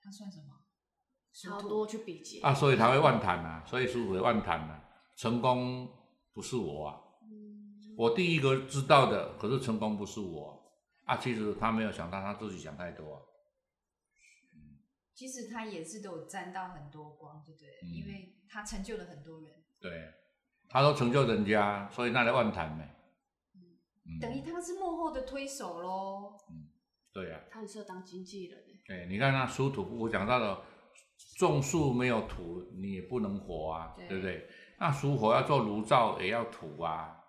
[0.00, 0.53] 他算什么？
[1.34, 2.54] 属土超多去比劫啊？
[2.54, 4.88] 所以他会万谈啊，所以属土会万谈啊。
[5.16, 5.88] 成功
[6.32, 10.64] 不是我啊，嗯我第一个知道的，可是成功不是我
[11.04, 11.16] 啊。
[11.16, 13.20] 其实他没有想到，他自己想太多啊。
[15.14, 17.68] 其实他也是都有沾到很多光，对不对？
[17.82, 19.90] 嗯因为他成就了很多人，对，
[20.68, 22.84] 他都成就人家，所以那来万谈没。
[24.06, 26.36] 嗯等于他是幕后的推手喽。
[27.12, 30.64] 对呀、他很适合当经纪人欸对，你看那属土，我讲到了，
[31.36, 34.48] 种树没有土，你也不能活啊，对对不对？
[34.78, 37.20] 那属火要做炉灶，也要土啊。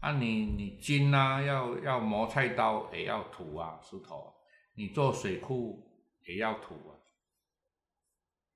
[0.00, 4.32] 啊你，你金啊，要要磨菜刀，也要土啊，石头啊。
[4.74, 5.90] 你做水库
[6.26, 6.94] 也要土啊。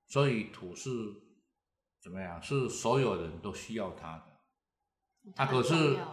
[0.07, 0.89] 所以土是
[2.01, 2.41] 怎么样？
[2.41, 4.23] 是所有人都需要它的。
[4.23, 4.29] 啊
[5.35, 6.05] 他很可是重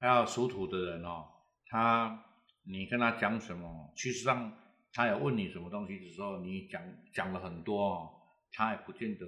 [0.00, 1.26] 要属土的人哦，
[1.66, 2.24] 他
[2.64, 4.52] 你跟他讲什么，其实上
[4.92, 8.19] 他有问你什么东西的时候，你讲讲了很多哦，
[8.52, 9.26] 他也不见得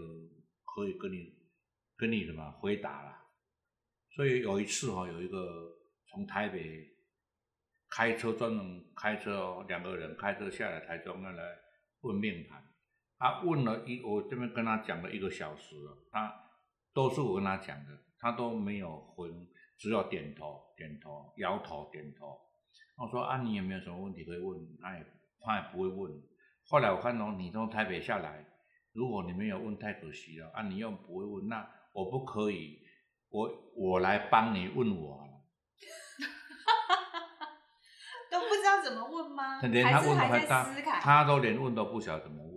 [0.65, 1.35] 可以跟你
[1.97, 3.25] 跟你什么回答啦。
[4.15, 5.39] 所以有一次哈、哦，有一个
[6.09, 6.89] 从台北
[7.89, 11.43] 开车专门开车哦，两个人开车下来台中那来
[12.01, 12.63] 问命盘，
[13.19, 16.35] 他问了一我这边跟他讲了一个小时了，他
[16.93, 19.31] 都是我跟他讲的，他都没有回，
[19.79, 22.39] 只有点头点头摇头点头。
[22.97, 24.59] 我说啊，你有没有什么问题可以问？
[24.81, 25.07] 他也
[25.41, 26.13] 他也不会问。
[26.67, 28.47] 后来我看到你从台北下来，
[28.93, 30.63] 如果你没有问，太可惜了啊！
[30.69, 32.81] 你又不会问，那我不可以，
[33.31, 35.33] 我我来帮你问我了。
[38.31, 39.61] 都不知道怎么问吗？
[39.63, 40.91] 连他还是还问还在思考？
[41.01, 42.53] 他都连问都不晓得怎么问。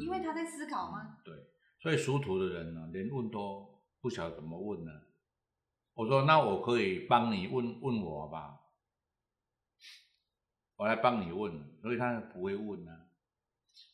[0.00, 1.18] 因为他在思考吗？
[1.24, 1.34] 对，
[1.80, 4.92] 所以属土的人呢，连问都不晓得怎么问呢。
[5.94, 8.60] 我说，那我可以帮你问问我吧，
[10.76, 13.05] 我来帮你问，所以他不会问呢、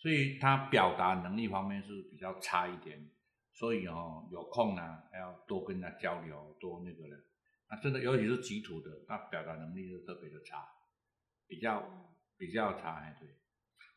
[0.03, 3.09] 所以他表达能力方面是比较差一点，
[3.53, 7.17] 所以哦，有空呢还要多跟他交流，多那个的。
[7.69, 10.67] 啊，真的，尤其是吉土的，他表达能力是特别的差，
[11.47, 11.89] 比较
[12.37, 13.29] 比较差，哎，对。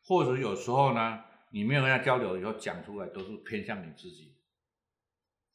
[0.04, 4.38] 或者有时候呢，你没有跟他交流以后讲出来都是偏向你自己，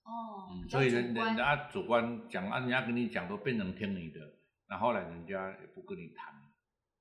[0.04, 4.20] 哦，嗯，所以人人家主观讲啊，人家跟你讲都变成听你的，
[4.68, 6.36] 那后来人家也不跟你谈，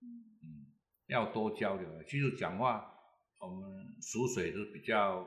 [0.01, 0.71] 嗯，
[1.09, 2.03] 要多交流。
[2.05, 2.95] 其实讲话，
[3.41, 5.27] 我们属水是比较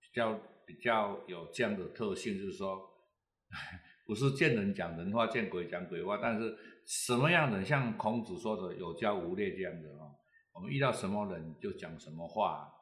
[0.00, 2.78] 比较比较有这样的特性，就是说，
[4.06, 10.14] 不是见人讲人话，见鬼讲鬼话，但是什么样的人，像孔子说的有教无类这样的哦，
[10.52, 12.74] 我们遇到什么人就讲什么话。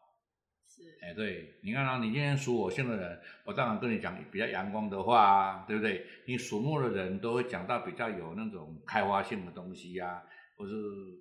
[0.68, 6.04] 是哎，对，你看啊，你今天属火性的人，我当然跟你讲比较阳光的话啊，对不对？
[6.26, 10.22] 你属木的人都会讲到比较有那种开花性的东西呀、
[10.56, 10.74] 或是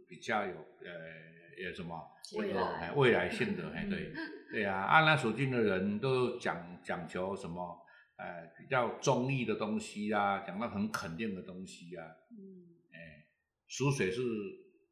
[0.09, 1.99] 比较有呃有什么
[2.37, 4.11] 未来哎未来性的，哎，对，
[4.51, 7.81] 对呀、啊，那属金的人都讲讲求什么？
[8.17, 12.63] 呃，比较中意的东西啊，讲到很肯定的东西啊，嗯。
[12.93, 13.25] 哎，
[13.67, 14.21] 属水是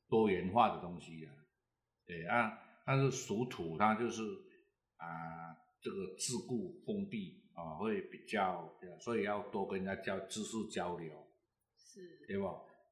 [0.09, 1.31] 多元化的东西啊，
[2.05, 4.21] 对啊，但是属土它就是
[4.97, 11.11] 啊、这个自固封闭啊，会比较，所以要多跟人家交知识交流，
[11.77, 12.25] 是。
[12.27, 12.45] 对不？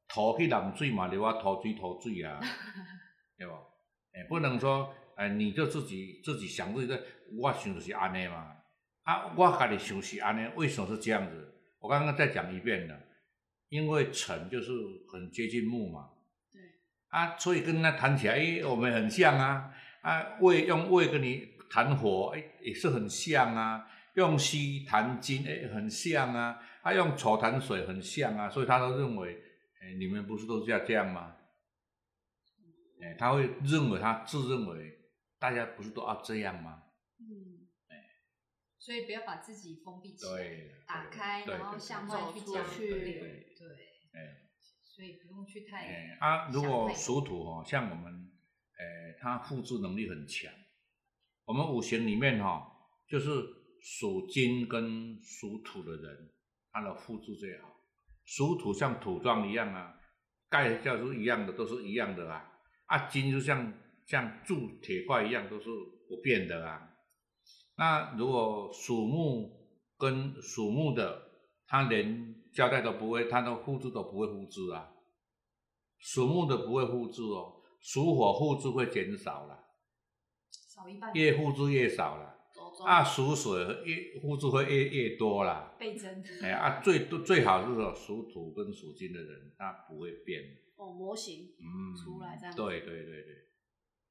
[0.07, 2.39] 土去淋水嘛，你话土水土水啊，
[3.41, 3.53] 对不？
[4.13, 7.01] 哎，不能说哎，你就自己自己想自己的，
[7.39, 8.55] 我想就是安尼嘛，
[9.03, 11.53] 啊，我家己想是安尼，为什么是这样子？
[11.79, 12.95] 我刚刚再讲一遍了，
[13.69, 14.71] 因为辰就是
[15.11, 16.09] 很接近木嘛，
[16.51, 16.61] 对，
[17.07, 29.33] 啊，所以跟他谈起来，哎，我们很像啊，啊，胃用胃跟你谈火，哎，也是很像啊，用西谈金，哎，很像啊，啊，用丑谈水很像啊，所以他都认为，
[29.81, 31.35] 哎，你们不是都是要这样吗？
[33.01, 34.99] 哎，他会认为他自认为
[35.39, 36.83] 大家不是都要这样吗？
[37.19, 37.59] 嗯
[38.79, 42.77] 所以不要把自己封闭起来，对，打开，然后向外去走交流。
[42.77, 43.67] 对对，
[44.13, 44.37] 哎。
[44.83, 48.31] 所以不用去太哎啊，如果属土哦，像我们，
[48.77, 50.51] 哎，它复制能力很强。
[51.45, 52.71] 我们五行里面哈、
[53.07, 53.29] 就是
[53.81, 56.33] 属金跟属土的人，
[56.71, 57.69] 他的复制最好。
[58.25, 59.97] 属土像土状一样啊，
[60.49, 62.50] 钙就是一样的，都是一样的啊。
[62.91, 63.73] 啊，金就像
[64.05, 65.69] 像铸铁块一样，都是
[66.09, 66.89] 不变的啊。
[67.77, 69.49] 那如果属木
[69.97, 71.31] 跟属木的，
[71.65, 74.91] 他连交带都不会，他的复制都不会复制啊。
[75.99, 79.57] 属木的不会复制哦，属火复制会减少了，
[80.51, 82.39] 少一半，越复制越少了。
[82.85, 85.75] 啊，属水越复制会越越多啦。
[85.79, 86.21] 倍增。
[86.41, 90.43] 哎啊，最多最好是说属土跟属金的人，他不会变。
[90.81, 93.35] 哦，模型嗯，出来这样子对对对对，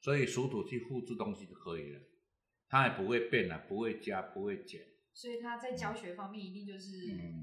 [0.00, 2.00] 所以属土去复制东西就可以了，
[2.68, 4.80] 它也不会变啊，不会加，不会减。
[5.12, 6.96] 所以他在教学方面一定就是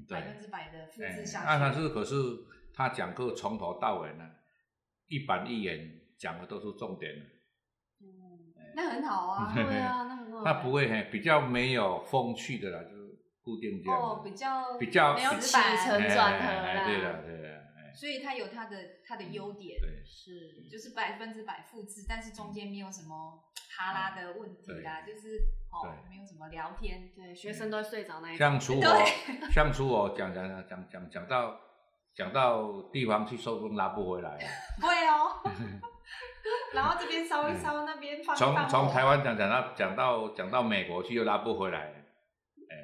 [0.08, 1.46] 百分之百的复哎制下去。
[1.46, 2.14] 那他是可是
[2.72, 4.24] 他讲课从头到尾呢，
[5.08, 7.20] 一板一眼讲的都是重点的，
[8.00, 9.52] 嗯，那很好啊。
[9.54, 16.84] 对啊，那很好他不会很比较没有风趣的啦，就是固定这样哦，比较比较没有起承哎转合啦。
[16.86, 17.67] 对的对了，哎
[17.98, 20.04] 所以他有他的他的优点，对。
[20.06, 23.42] 是就是百分之百复制，但是中间没有什么
[23.76, 25.40] 哈拉的问题啦，就是
[25.72, 27.10] 哦没有什么聊天。
[27.16, 28.38] 对，学生都会睡着那一种。
[28.46, 31.60] 像初我对，像初我讲讲讲讲讲讲到
[32.14, 34.40] 讲到地方去收工拉不回来了，
[34.80, 35.42] 会哦，
[36.74, 38.68] 然后这边烧一烧，那边从。
[38.68, 41.96] 从台湾讲讲到讲到讲到美国去又拉不回来了，
[42.70, 42.76] 哎，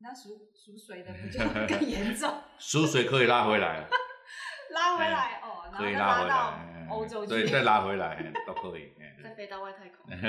[0.00, 1.38] 那属属水的不就
[1.68, 2.32] 更严重？
[2.58, 3.86] 属水可以拉回来，
[4.74, 10.10] 拉回来哦，然后拉回到来，欧洲去，对，再拉回来哎都可以，哎再飞到外太空。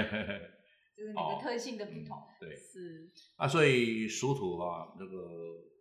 [0.96, 2.18] 就是你的特性的不同。
[2.18, 5.18] 嗯对是，啊，所以属土啊，那个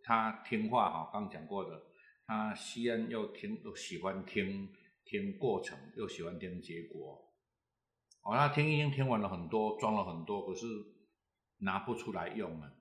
[0.02, 1.80] 他听话哈，刚讲过的，
[2.26, 4.68] 他西安又听又喜欢听
[5.04, 7.20] 听过程，又喜欢听结果。
[8.24, 10.66] 哦，他听已经听完了很多，装了很多，可是
[11.58, 12.72] 拿不出来用了，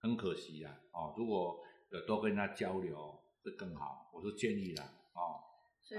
[0.00, 0.80] 很可惜呀。
[0.92, 1.60] 哦，如果
[1.92, 2.96] 有多跟他交流
[3.44, 4.82] 会更好，我是建议的。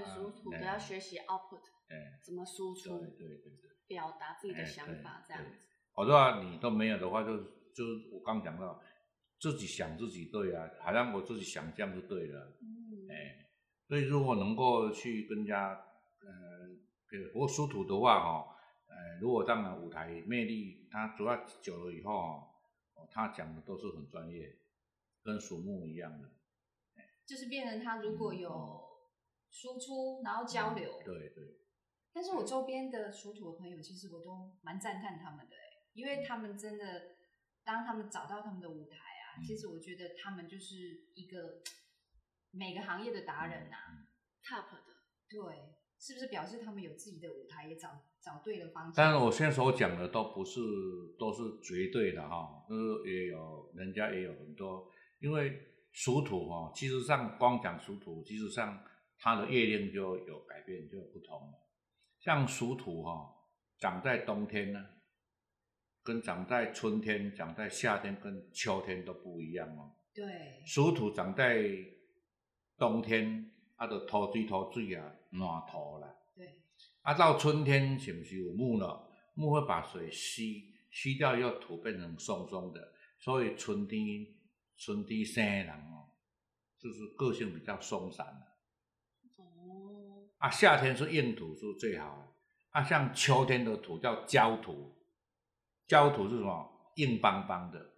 [0.00, 0.64] 以属土的哎。
[0.64, 3.70] 要学习 output，哎，怎么输对出，对对对。
[3.86, 5.68] 表达自己的哎想法，这样子。
[5.92, 7.36] 好多啊你都没有的话就，
[7.74, 8.80] 就是我刚讲到，
[9.38, 13.50] 自己想自己对啊，好像我自己想这样就对了，嗯，哎，
[13.86, 15.68] 所以如果能够去跟人家，
[16.20, 16.28] 呃，
[17.18, 18.56] 呃不过属土的话哈、
[18.88, 22.14] 呃，如果当然舞台魅力，他主要久了以后
[22.94, 24.56] 哦，他讲的都是很专业，
[25.22, 26.30] 跟属木一样的，
[27.26, 28.48] 就是变成他如果有
[29.52, 31.44] 输出，然后交流，对对，
[32.10, 35.62] 但是我周边的属土的朋友，其实我都蛮赞叹他们的、欸，
[35.92, 37.16] 因为他们真的，
[37.62, 40.74] 当他们找到他们的舞台啊，嗯其实我觉得他们就是
[41.14, 41.60] 一个
[42.50, 44.06] 每个行业的达人呐、嗯
[44.42, 44.92] top 的，
[45.28, 45.38] 对，
[46.00, 47.90] 是不是表示他们有自己的舞台，也找
[48.22, 48.94] 找对了方向？
[48.96, 50.60] 但是我现在所讲的都不是
[51.18, 55.60] 都是绝对的哈，就是也有人家也有很多，因为
[55.92, 58.82] 属土哈，其实上光讲属土，其实上
[59.24, 61.68] 它的月令就有改变，就有不同了。
[62.18, 63.32] 像属土哈，
[63.78, 64.84] 长在冬天呢，
[66.02, 69.94] 跟长在春天、长在夏天跟秋天都不一样哦。
[70.12, 71.62] 对，属土长在
[72.76, 76.12] 冬天，它的土水土水啊，暖土啦。
[76.34, 76.60] 对，
[77.02, 79.08] 啊，到春天是不是有木了？
[79.34, 84.26] 木会把水吸吸掉，以后土变成松松的，所以春天
[84.76, 86.10] 春天生的人哦，
[86.76, 88.26] 就是个性比较松散
[90.42, 92.32] 啊，夏天是硬土是最好的。
[92.70, 94.92] 啊，像秋天的土叫焦土，
[95.86, 96.92] 焦土是什么？
[96.96, 97.92] 硬邦邦的，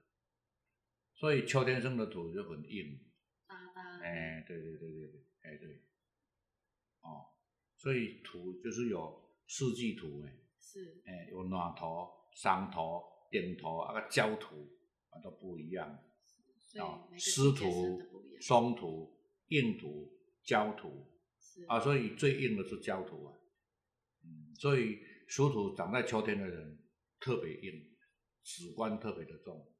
[1.14, 3.00] 所以秋天生的土就很硬。
[3.46, 5.82] 哒哒，哎，对对对对对，哎对，
[7.00, 7.32] 哦，
[7.76, 10.36] 所以土就是有四季土哎。
[10.58, 11.86] 是，哎，有暖土、
[12.34, 14.68] 桑土、点土啊，个焦土
[15.08, 15.98] 啊都不一样。
[16.78, 18.02] 哦，湿土。
[18.40, 19.16] 松土、
[19.48, 21.13] 硬土、焦土是
[21.68, 23.34] 啊，所以最硬的是焦土啊。
[24.24, 26.78] 嗯，所以属土长在秋天的人
[27.20, 27.96] 特别硬，
[28.42, 29.70] 史观特别的重。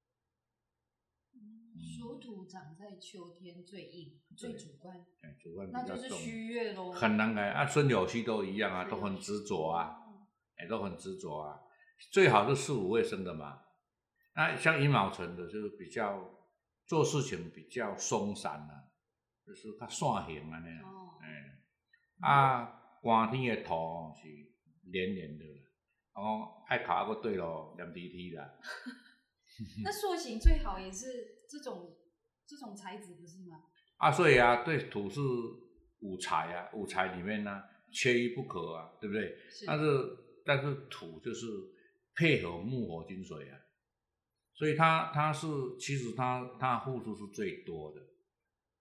[1.99, 6.93] 属土长在秋天最硬，最主观，哎，主观那就是，虚月喽。
[6.93, 7.67] 很难改啊。
[7.67, 9.89] 孙有熙都一样啊，都很执着啊。
[9.89, 11.61] 哦哎，都很执着啊。
[12.13, 13.61] 最好是四五位生的嘛。
[14.37, 16.47] 那像乙卯辰的，就是比较
[16.87, 18.93] 做事情比较松散啊，
[19.45, 21.04] 就是他算行啊那样。
[22.25, 24.29] 啊，寒天的土是
[24.91, 25.63] 黏黏的啦，
[26.17, 28.51] 然后爱考一个对咯，黏滴滴啦。
[29.85, 31.07] 那塑形最好也是
[31.49, 31.95] 这种
[32.47, 33.63] 这种材质，不是吗？
[33.99, 35.21] 啊，所以啊，对土是
[36.01, 37.63] 五材啊，五材里面呢、
[37.93, 39.37] 缺一不可啊，对不对？
[39.51, 39.85] 是但是
[40.47, 41.47] 但是土就是
[42.17, 43.59] 配合木火金水啊，
[44.55, 45.47] 所以它它是
[45.79, 48.01] 其实它它付出是最多的，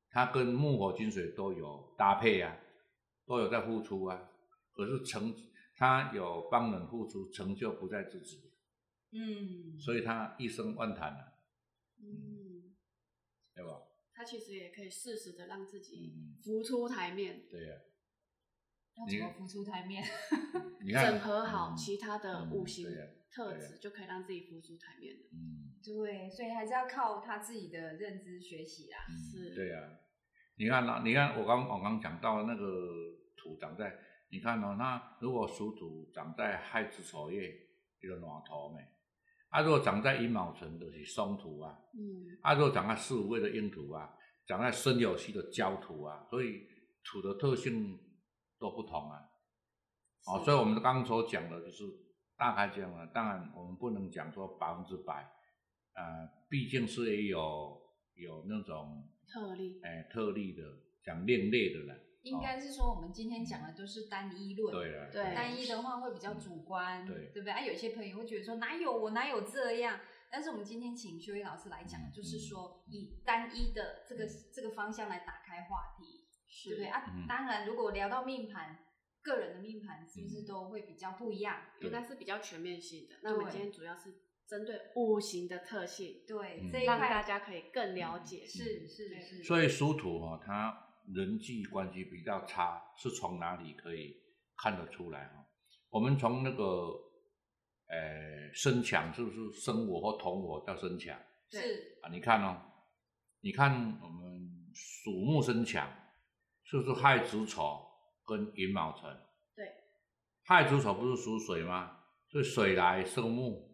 [0.09, 2.57] 它跟木火金水都有搭配啊，
[3.25, 4.29] 都有在付出啊。
[4.71, 5.35] 可是成
[5.75, 8.51] 他有帮人付出，成就不在自己，
[9.11, 11.33] 嗯，所以他一生万谈啊，
[11.99, 12.73] 嗯，
[13.53, 13.81] 对吧？
[14.15, 17.75] 他其实也可以适时的让自己嗯，浮出台面，对呀、
[18.97, 20.03] 要怎么浮出台面？
[20.81, 22.87] 你看 整合好嗯其他的嗯五行
[23.31, 25.21] 特质，就可以让自己浮出台面了。
[25.33, 28.97] 嗯对，所以还是要靠他自己的认知学习啦。
[29.09, 29.99] 嗯，是对呀、
[30.55, 32.65] 你看啊，你看我刚我刚讲到那个
[33.35, 33.95] 土长在，
[34.29, 37.51] 你看哦，那如果属土长在亥子丑月，
[38.01, 38.79] 一个暖头没，
[39.49, 44.13] 啊，如果长在寅卯辰就是松土啊，嗯，啊，如果长在四五位的阴土啊，
[44.45, 46.67] 长在申酉戌的焦土啊，所以
[47.03, 47.99] 土的特性
[48.59, 49.19] 都不同啊。
[50.25, 51.83] 哦，所以我们刚刚所讲的就是
[52.37, 53.07] 大概这样了。
[53.07, 55.29] 当然，我们不能讲说百分之百，
[55.95, 57.81] 呃，毕竟是也有
[58.15, 60.63] 有那种特例，哎特例的，
[61.03, 61.95] 讲另类的啦。
[62.23, 64.73] 应该是说，我们今天讲的都是单一论。
[64.73, 67.51] 对了，对单一的话会比较主观，对对不对？
[67.51, 69.99] 啊，有些朋友会觉得说哪有我哪有这样，
[70.31, 77.27] 但是我们今天请修一老师来讲，嗯就是说以单一的这个这个方向来打开话题，是对不对啊嗯？
[77.27, 78.79] 当然，如果聊到命盘，
[79.21, 81.57] 个人的命盘是不是嗯都会比较不一样？
[81.81, 83.15] 对应该是比较全面性的。
[83.21, 84.13] 那我们今天主要是
[84.53, 88.45] 针对五行的特性，嗯，对这一让大块家可以更了解。
[88.45, 90.77] 是是是，所以属土哦，它
[91.11, 94.15] 人际关系比较差，是从哪里可以
[94.55, 95.43] 看得出来哈？
[95.89, 96.63] 我们从那个
[97.87, 101.17] 呃生强是不是生我或同我叫生强
[101.49, 102.09] 是啊？
[102.11, 102.61] 你看哦，
[103.41, 103.71] 你看
[104.03, 105.91] 我们属木生强，
[106.61, 107.83] 是不是亥子丑
[108.23, 109.09] 跟寅卯辰？
[109.55, 109.67] 对，
[110.43, 112.01] 亥子丑不是属水吗？
[112.29, 113.72] 所以水来生木，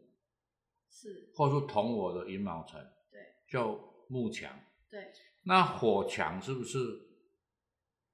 [0.89, 2.79] 是，或是同我的寅卯辰，
[3.11, 3.79] 对，就
[4.09, 4.51] 木强。
[4.89, 5.11] 对，
[5.43, 6.79] 那火强是不是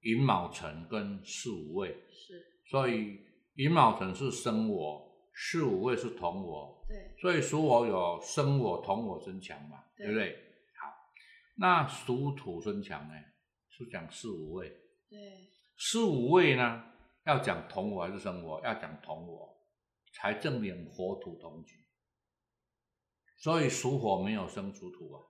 [0.02, 1.90] 寅卯辰跟巳午未？
[2.12, 3.20] 是，所以
[3.56, 10.36] 寅卯辰是生我，巳午未是同我，对，所以属我有生我、同我生强嘛，对对不对？
[10.80, 10.94] 好，
[11.56, 13.14] 那属土生强呢，
[13.70, 14.70] 是讲巳午未。
[15.10, 16.84] 对，巳午未呢，
[17.26, 18.62] 要讲同我还是生我？
[18.64, 19.58] 要讲同我，
[20.14, 21.85] 才证明火土同居。
[23.46, 25.22] 所以属火没有生属土啊，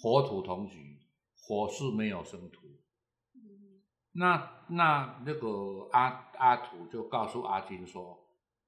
[0.00, 0.98] 火土同局，
[1.36, 2.66] 火是没有生土。
[3.34, 3.82] 嗯，
[4.12, 8.26] 那那那个阿阿土就告诉阿金说，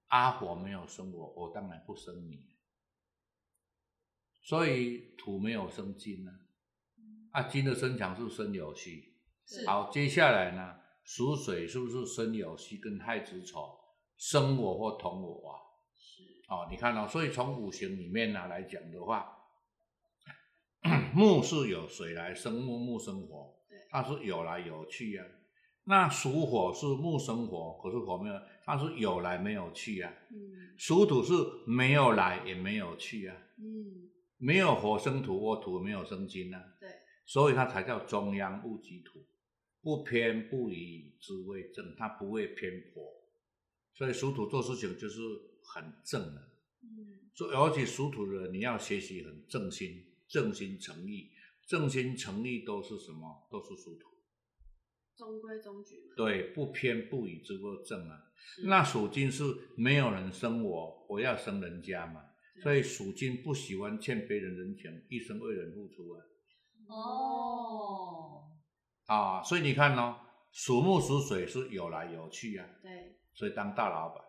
[0.09, 2.45] 阿火没有生我，我当然不生你。
[4.43, 6.31] 所以土没有生金呢、
[7.31, 9.15] 啊，金的生强是生有戌。
[9.67, 13.81] 好，接下来呢，属水是不是生有戌跟亥子丑
[14.19, 15.72] 生我或同我啊？
[16.15, 19.35] 是，哦，你看哦，所以从五行里面呢来讲的话，
[21.15, 25.27] 木是有水来生木，木生火对，它是有来有去啊。
[25.85, 28.35] 那属火是木生火，可是火没有，
[28.65, 30.13] 它是有来没有去啊。
[30.31, 31.33] 嗯，属土是
[31.67, 36.89] 没有来也没有去啊，嗯，没有火生土，或土没有生金啊，对，
[37.25, 39.25] 所以它才叫中央戊己土，
[39.81, 43.03] 不偏不倚之谓正，它不会偏颇。
[43.95, 45.19] 所以属土做事情就是
[45.65, 46.41] 很正的。
[46.83, 51.31] 嗯，所以，而且属土的人，你要学习很正心、正心诚意，
[51.67, 53.49] 正心诚意都是什么？
[53.51, 54.09] 都是属土。
[55.17, 56.11] 中规中矩。
[56.17, 58.19] 对，不偏不倚这个正啊。
[58.65, 59.45] 那属金是
[59.77, 62.23] 没有人生我，我要生人家嘛。
[62.63, 66.21] 所以属金不喜欢欠别人人情，一生为人付出啊。
[66.89, 68.43] 哦，
[69.07, 70.17] 啊，所以你看哦，
[70.51, 74.23] 属木属水是有来有去啊，对，所以当大老板。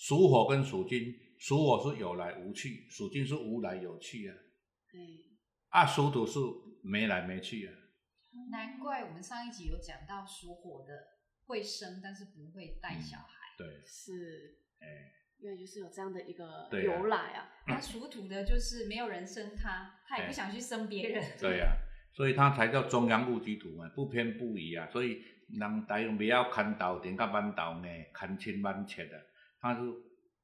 [0.00, 4.34] 属火跟属金，属火是有来无去，属金是无来有去啊。
[4.90, 4.98] 对，
[5.68, 6.38] 啊，属土是
[6.82, 7.74] 没来没去啊。
[8.50, 10.94] 难怪我们上一集有讲到属火的
[11.44, 13.54] 会生，但是不会带小孩。
[13.58, 17.50] 对，是，哎，因为就是有这样的一个由来啊。
[17.66, 21.22] 那属土的就是没有人生他，他也不想去生别人。
[21.38, 21.76] 对呀、
[22.14, 24.88] 所以他才叫中央物基土嘛，不偏不倚啊。
[24.90, 29.26] 所以人大用不要看斗阵甲满斗呢，看亲满切的，
[29.60, 29.80] 它是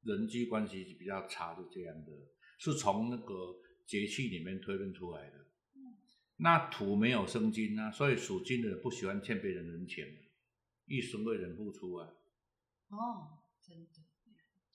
[0.03, 2.11] 人际关系比较差，是这样的，
[2.57, 3.55] 是从那个
[3.85, 5.45] 节气里面推论出来的。
[6.37, 10.05] 那土没有生金啊，所以属金的人不喜欢欠别人人情，
[10.85, 12.07] 一生为人付出啊。
[12.89, 13.89] 哦，真的，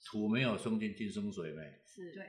[0.04, 1.80] 土没有生金，金生水没。
[1.86, 2.24] 是，对，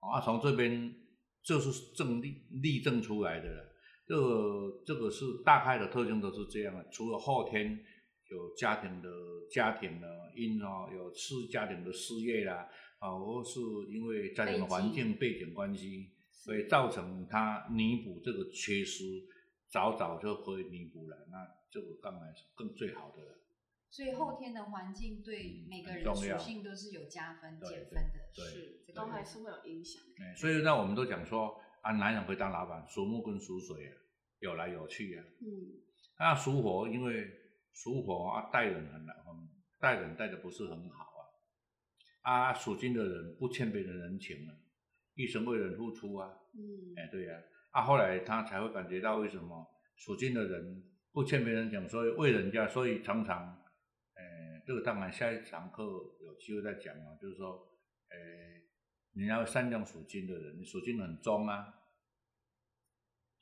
[0.00, 0.94] 啊，从这边
[1.42, 3.74] 就是正例例证出来的了。
[4.06, 7.82] 这个这个是大概的特征都是这样的，除了后天
[8.28, 9.08] 有家庭的
[9.50, 12.68] 家庭的因哦，有事家庭的事业啦，
[12.98, 13.60] 啊，或是
[13.90, 19.24] 因为家庭的环境背景关系，所以造成他弥补这个缺失，
[19.68, 23.38] 早早就可以弥补了，那这个当然是更最好的了。
[23.90, 30.02] 所以后天的环境对每个人属性都是有加分、减分的，对是都还是会有影响。
[30.18, 33.94] 哎，所以那，我们都讲说啊，男人会当老板，属木跟属水啊，
[34.40, 35.24] 有来有去啊。
[35.42, 35.78] 嗯，
[36.18, 37.30] 那属火，因为
[37.74, 39.14] 属火啊，待人很难，
[39.78, 41.20] 待人待的不是很好啊。
[42.22, 44.54] 啊，属金的人不欠别人人情啊，
[45.14, 46.30] 一生为人付出啊。
[46.54, 47.34] 嗯，哎，对呀。
[47.72, 49.66] 啊，后来他才会感觉到为什么
[49.96, 53.60] 属金的人不欠别人情，所以为人家，所以常常。
[54.66, 55.82] 这个当然下一堂课
[56.22, 57.70] 有机会再讲啊，就是说，
[58.08, 58.16] 哎，
[59.12, 61.82] 你要善良属金的人，你属金很忠啊，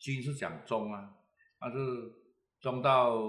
[0.00, 1.18] 金是讲忠啊，
[1.60, 1.78] 但是
[2.62, 3.20] 忠到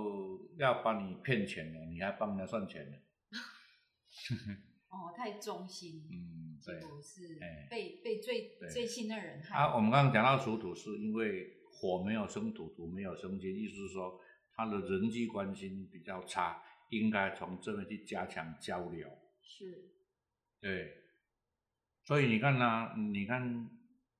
[0.57, 2.97] 要把你骗钱了，你还帮人家算钱呢。
[4.87, 9.57] 哦，太忠心，嗯，对，是被被最最信任人害。
[9.57, 14.21] 啊，我们刚刚讲到属土，是因为火没有生土，土没有生金，意思是说
[14.55, 16.63] 他的人际关系比较差。
[16.89, 19.09] 应该从这边去加强交流，
[19.41, 19.89] 是，
[20.61, 20.93] 对，
[22.03, 23.67] 所以你看呢，你看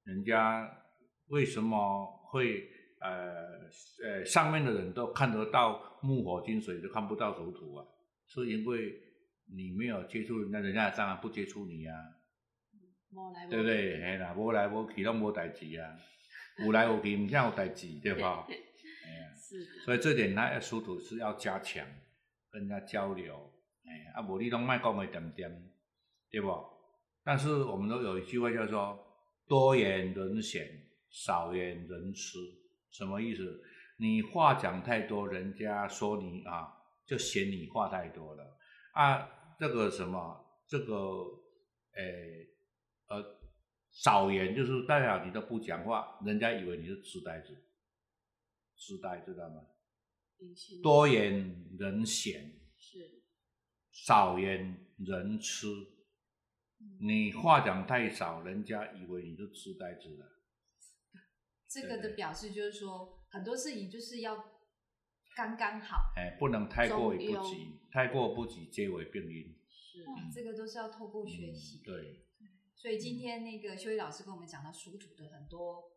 [0.06, 0.84] 人家
[1.28, 2.68] 为什么会
[3.04, 3.60] 呃
[4.04, 7.86] 呃上面的人都看得到木火金水，都看不到属土啊？
[8.26, 8.94] 是因为
[9.54, 11.96] 你没有接触人家，人家当然不接触你啊，
[13.50, 14.02] 对不对？
[14.02, 15.96] 嘿啦，无来无去都无代志啊，
[16.66, 18.48] 有来有去唔像有代志，对吧？
[19.38, 21.86] 是，所以这点呢，属土是要加强。
[22.50, 23.52] 跟人家交流，
[23.84, 25.52] 哎，啊，无你拢卖讲个点点，
[26.30, 26.54] 对不？
[27.24, 29.00] 但是我们都有一句话叫做
[29.50, 30.64] “多言人嫌，
[31.10, 32.38] 少言人痴”，
[32.94, 33.62] 什么意思？
[33.98, 36.74] 你话讲太多，人家说你啊，
[37.06, 38.58] 就嫌你话太多了
[38.94, 39.56] 啊。
[39.60, 41.26] 这个什么，这个，
[41.94, 42.48] 诶，
[43.08, 43.40] 呃，
[43.92, 47.54] 少言就是代表你都不讲话，人家以为你是痴呆子，
[48.76, 49.68] 痴呆知道吗？
[50.82, 53.24] 多言人嫌，是
[53.92, 55.68] 少言人痴。
[57.00, 60.33] 你话讲太少，人家以为你是痴呆子了。
[61.74, 64.36] 这个的表示就是说，很多事情就是要
[65.36, 66.14] 刚刚好。
[66.16, 69.56] 哎，不能太过于不及，太过不及皆为病因。
[69.70, 71.82] 是，这个都是要透过学习。
[71.84, 72.26] 对。
[72.76, 75.92] 所以今天那个修一老师跟我们讲到属土的很多。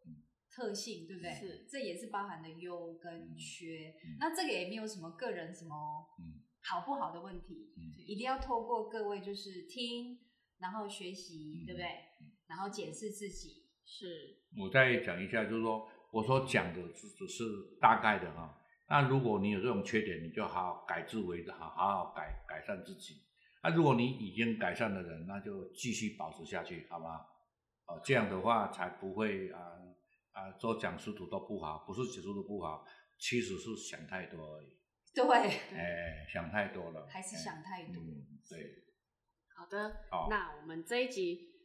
[0.49, 1.35] 特性对不对？
[1.35, 3.95] 是，这也是包含的优跟缺。
[4.18, 5.77] 那这个也没有什么个人什么
[6.62, 7.74] 好不好的问题，
[8.07, 10.18] 一定要透过各位就是听，
[10.57, 11.87] 然后学习，对不对？
[12.47, 13.65] 然后检视自己。
[13.87, 14.37] 是。
[14.59, 17.45] 我再讲一下，就是说，我所讲的只只是
[17.80, 18.61] 大概的哈。
[18.89, 23.22] 那如果你有这种缺点，你就好好改之为好，好好改改善自己。
[23.62, 27.20] 那如果你已经改善的人，那就继续保持下去，好吗？
[27.87, 29.61] 哦，这样的话才不会啊。
[30.32, 32.84] 啊，做讲属土都不好，不是讲属土不好，
[33.16, 34.66] 其实是想太多而已。
[35.14, 35.24] 对，
[35.74, 37.95] 哎，想太多了，还是想太多。
[38.51, 38.84] 对，
[39.57, 41.55] 好的，那我们这一集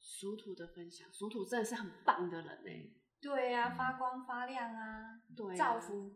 [0.00, 2.92] 属土的分享，属土真的是很棒的人呢。
[3.20, 6.12] 对啊，发光发亮啊，对，造福，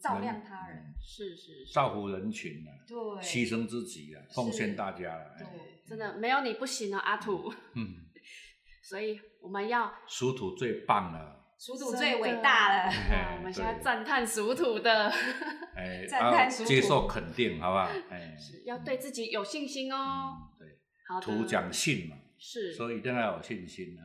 [0.00, 7.52] 照亮他人，是是，造福人群啊，对，牺牲自己啊，奉献大家啊，对，真的没有你不行啊，阿土。
[7.74, 8.06] 嗯，
[8.82, 11.36] 所以我们要属土最棒了。
[11.58, 12.92] 属土最伟大了，
[13.38, 15.10] 我们现在赞叹属土的，
[15.74, 17.90] 哎， 赞叹属土，接受肯定，好不好？
[18.10, 20.52] 哎，要对自己有信心哦。
[20.56, 24.02] 对，好土讲信嘛，是，所以一定要有信心啊。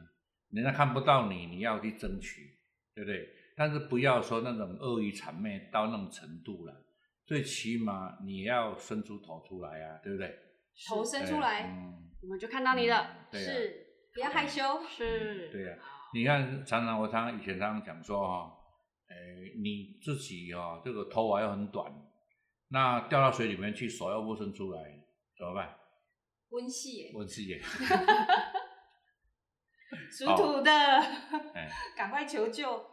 [0.50, 2.58] 人家看不到你，你要去争取，
[2.94, 3.30] 对不对？
[3.56, 6.74] 但是不要说那种恶意谄媚到那种程度了，
[7.26, 10.36] 最起码你要伸出头出来啊，对不对？
[10.88, 11.72] 头伸出来，
[12.22, 13.28] 我们就看到你了。
[13.32, 14.62] 是，不要害羞。
[14.88, 15.78] 是，对呀。
[16.14, 18.52] 你看，常常我常常以前常常讲说哈，
[19.08, 19.16] 哎，
[19.64, 21.92] 你自己哈这个头发又很短，
[22.70, 24.80] 那掉到水里面去，手又不伸出来，
[25.38, 25.76] 怎么办？
[26.54, 27.60] 温系，温系耶，
[30.12, 30.72] 属土的，
[31.98, 32.92] 赶快求救，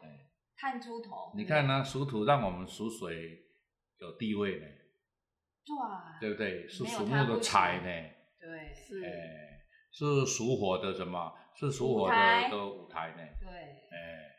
[0.56, 1.32] 探出头。
[1.36, 3.44] 你看呢，属土让我们属水
[3.98, 4.66] 有地位呢，
[6.18, 6.66] 对，对不对？
[6.68, 7.84] 是属木的财呢，
[8.40, 9.60] 对，是，哎，
[9.92, 11.32] 是属火的什么？
[11.54, 12.14] 是属火的
[12.50, 14.30] 的舞台呢，对，哎，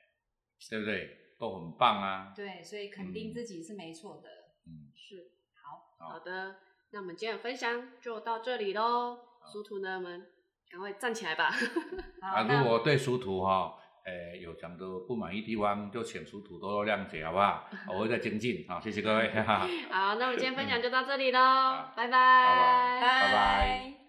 [0.70, 1.18] 对不对？
[1.38, 2.34] 都很棒啊。
[2.36, 4.30] 对，所以肯定自己是没错的。
[4.66, 5.32] 嗯，是。
[5.54, 6.56] 好，好的，
[6.94, 9.18] 那我们今天的分享就到这里喽。
[9.52, 10.28] 属土的们，
[10.70, 11.50] 赶快站起来吧。
[12.22, 13.74] 啊，如果对殊途哈，
[14.06, 17.68] 呃，有讲的不满意地方，就请殊途多多谅解，好不好？
[17.92, 18.66] 我会再精进。
[18.68, 19.32] 好，谢谢各位。
[19.42, 19.66] 好，
[20.16, 21.40] 那我们今天分享就到这里喽，
[21.96, 24.01] 拜拜，拜拜。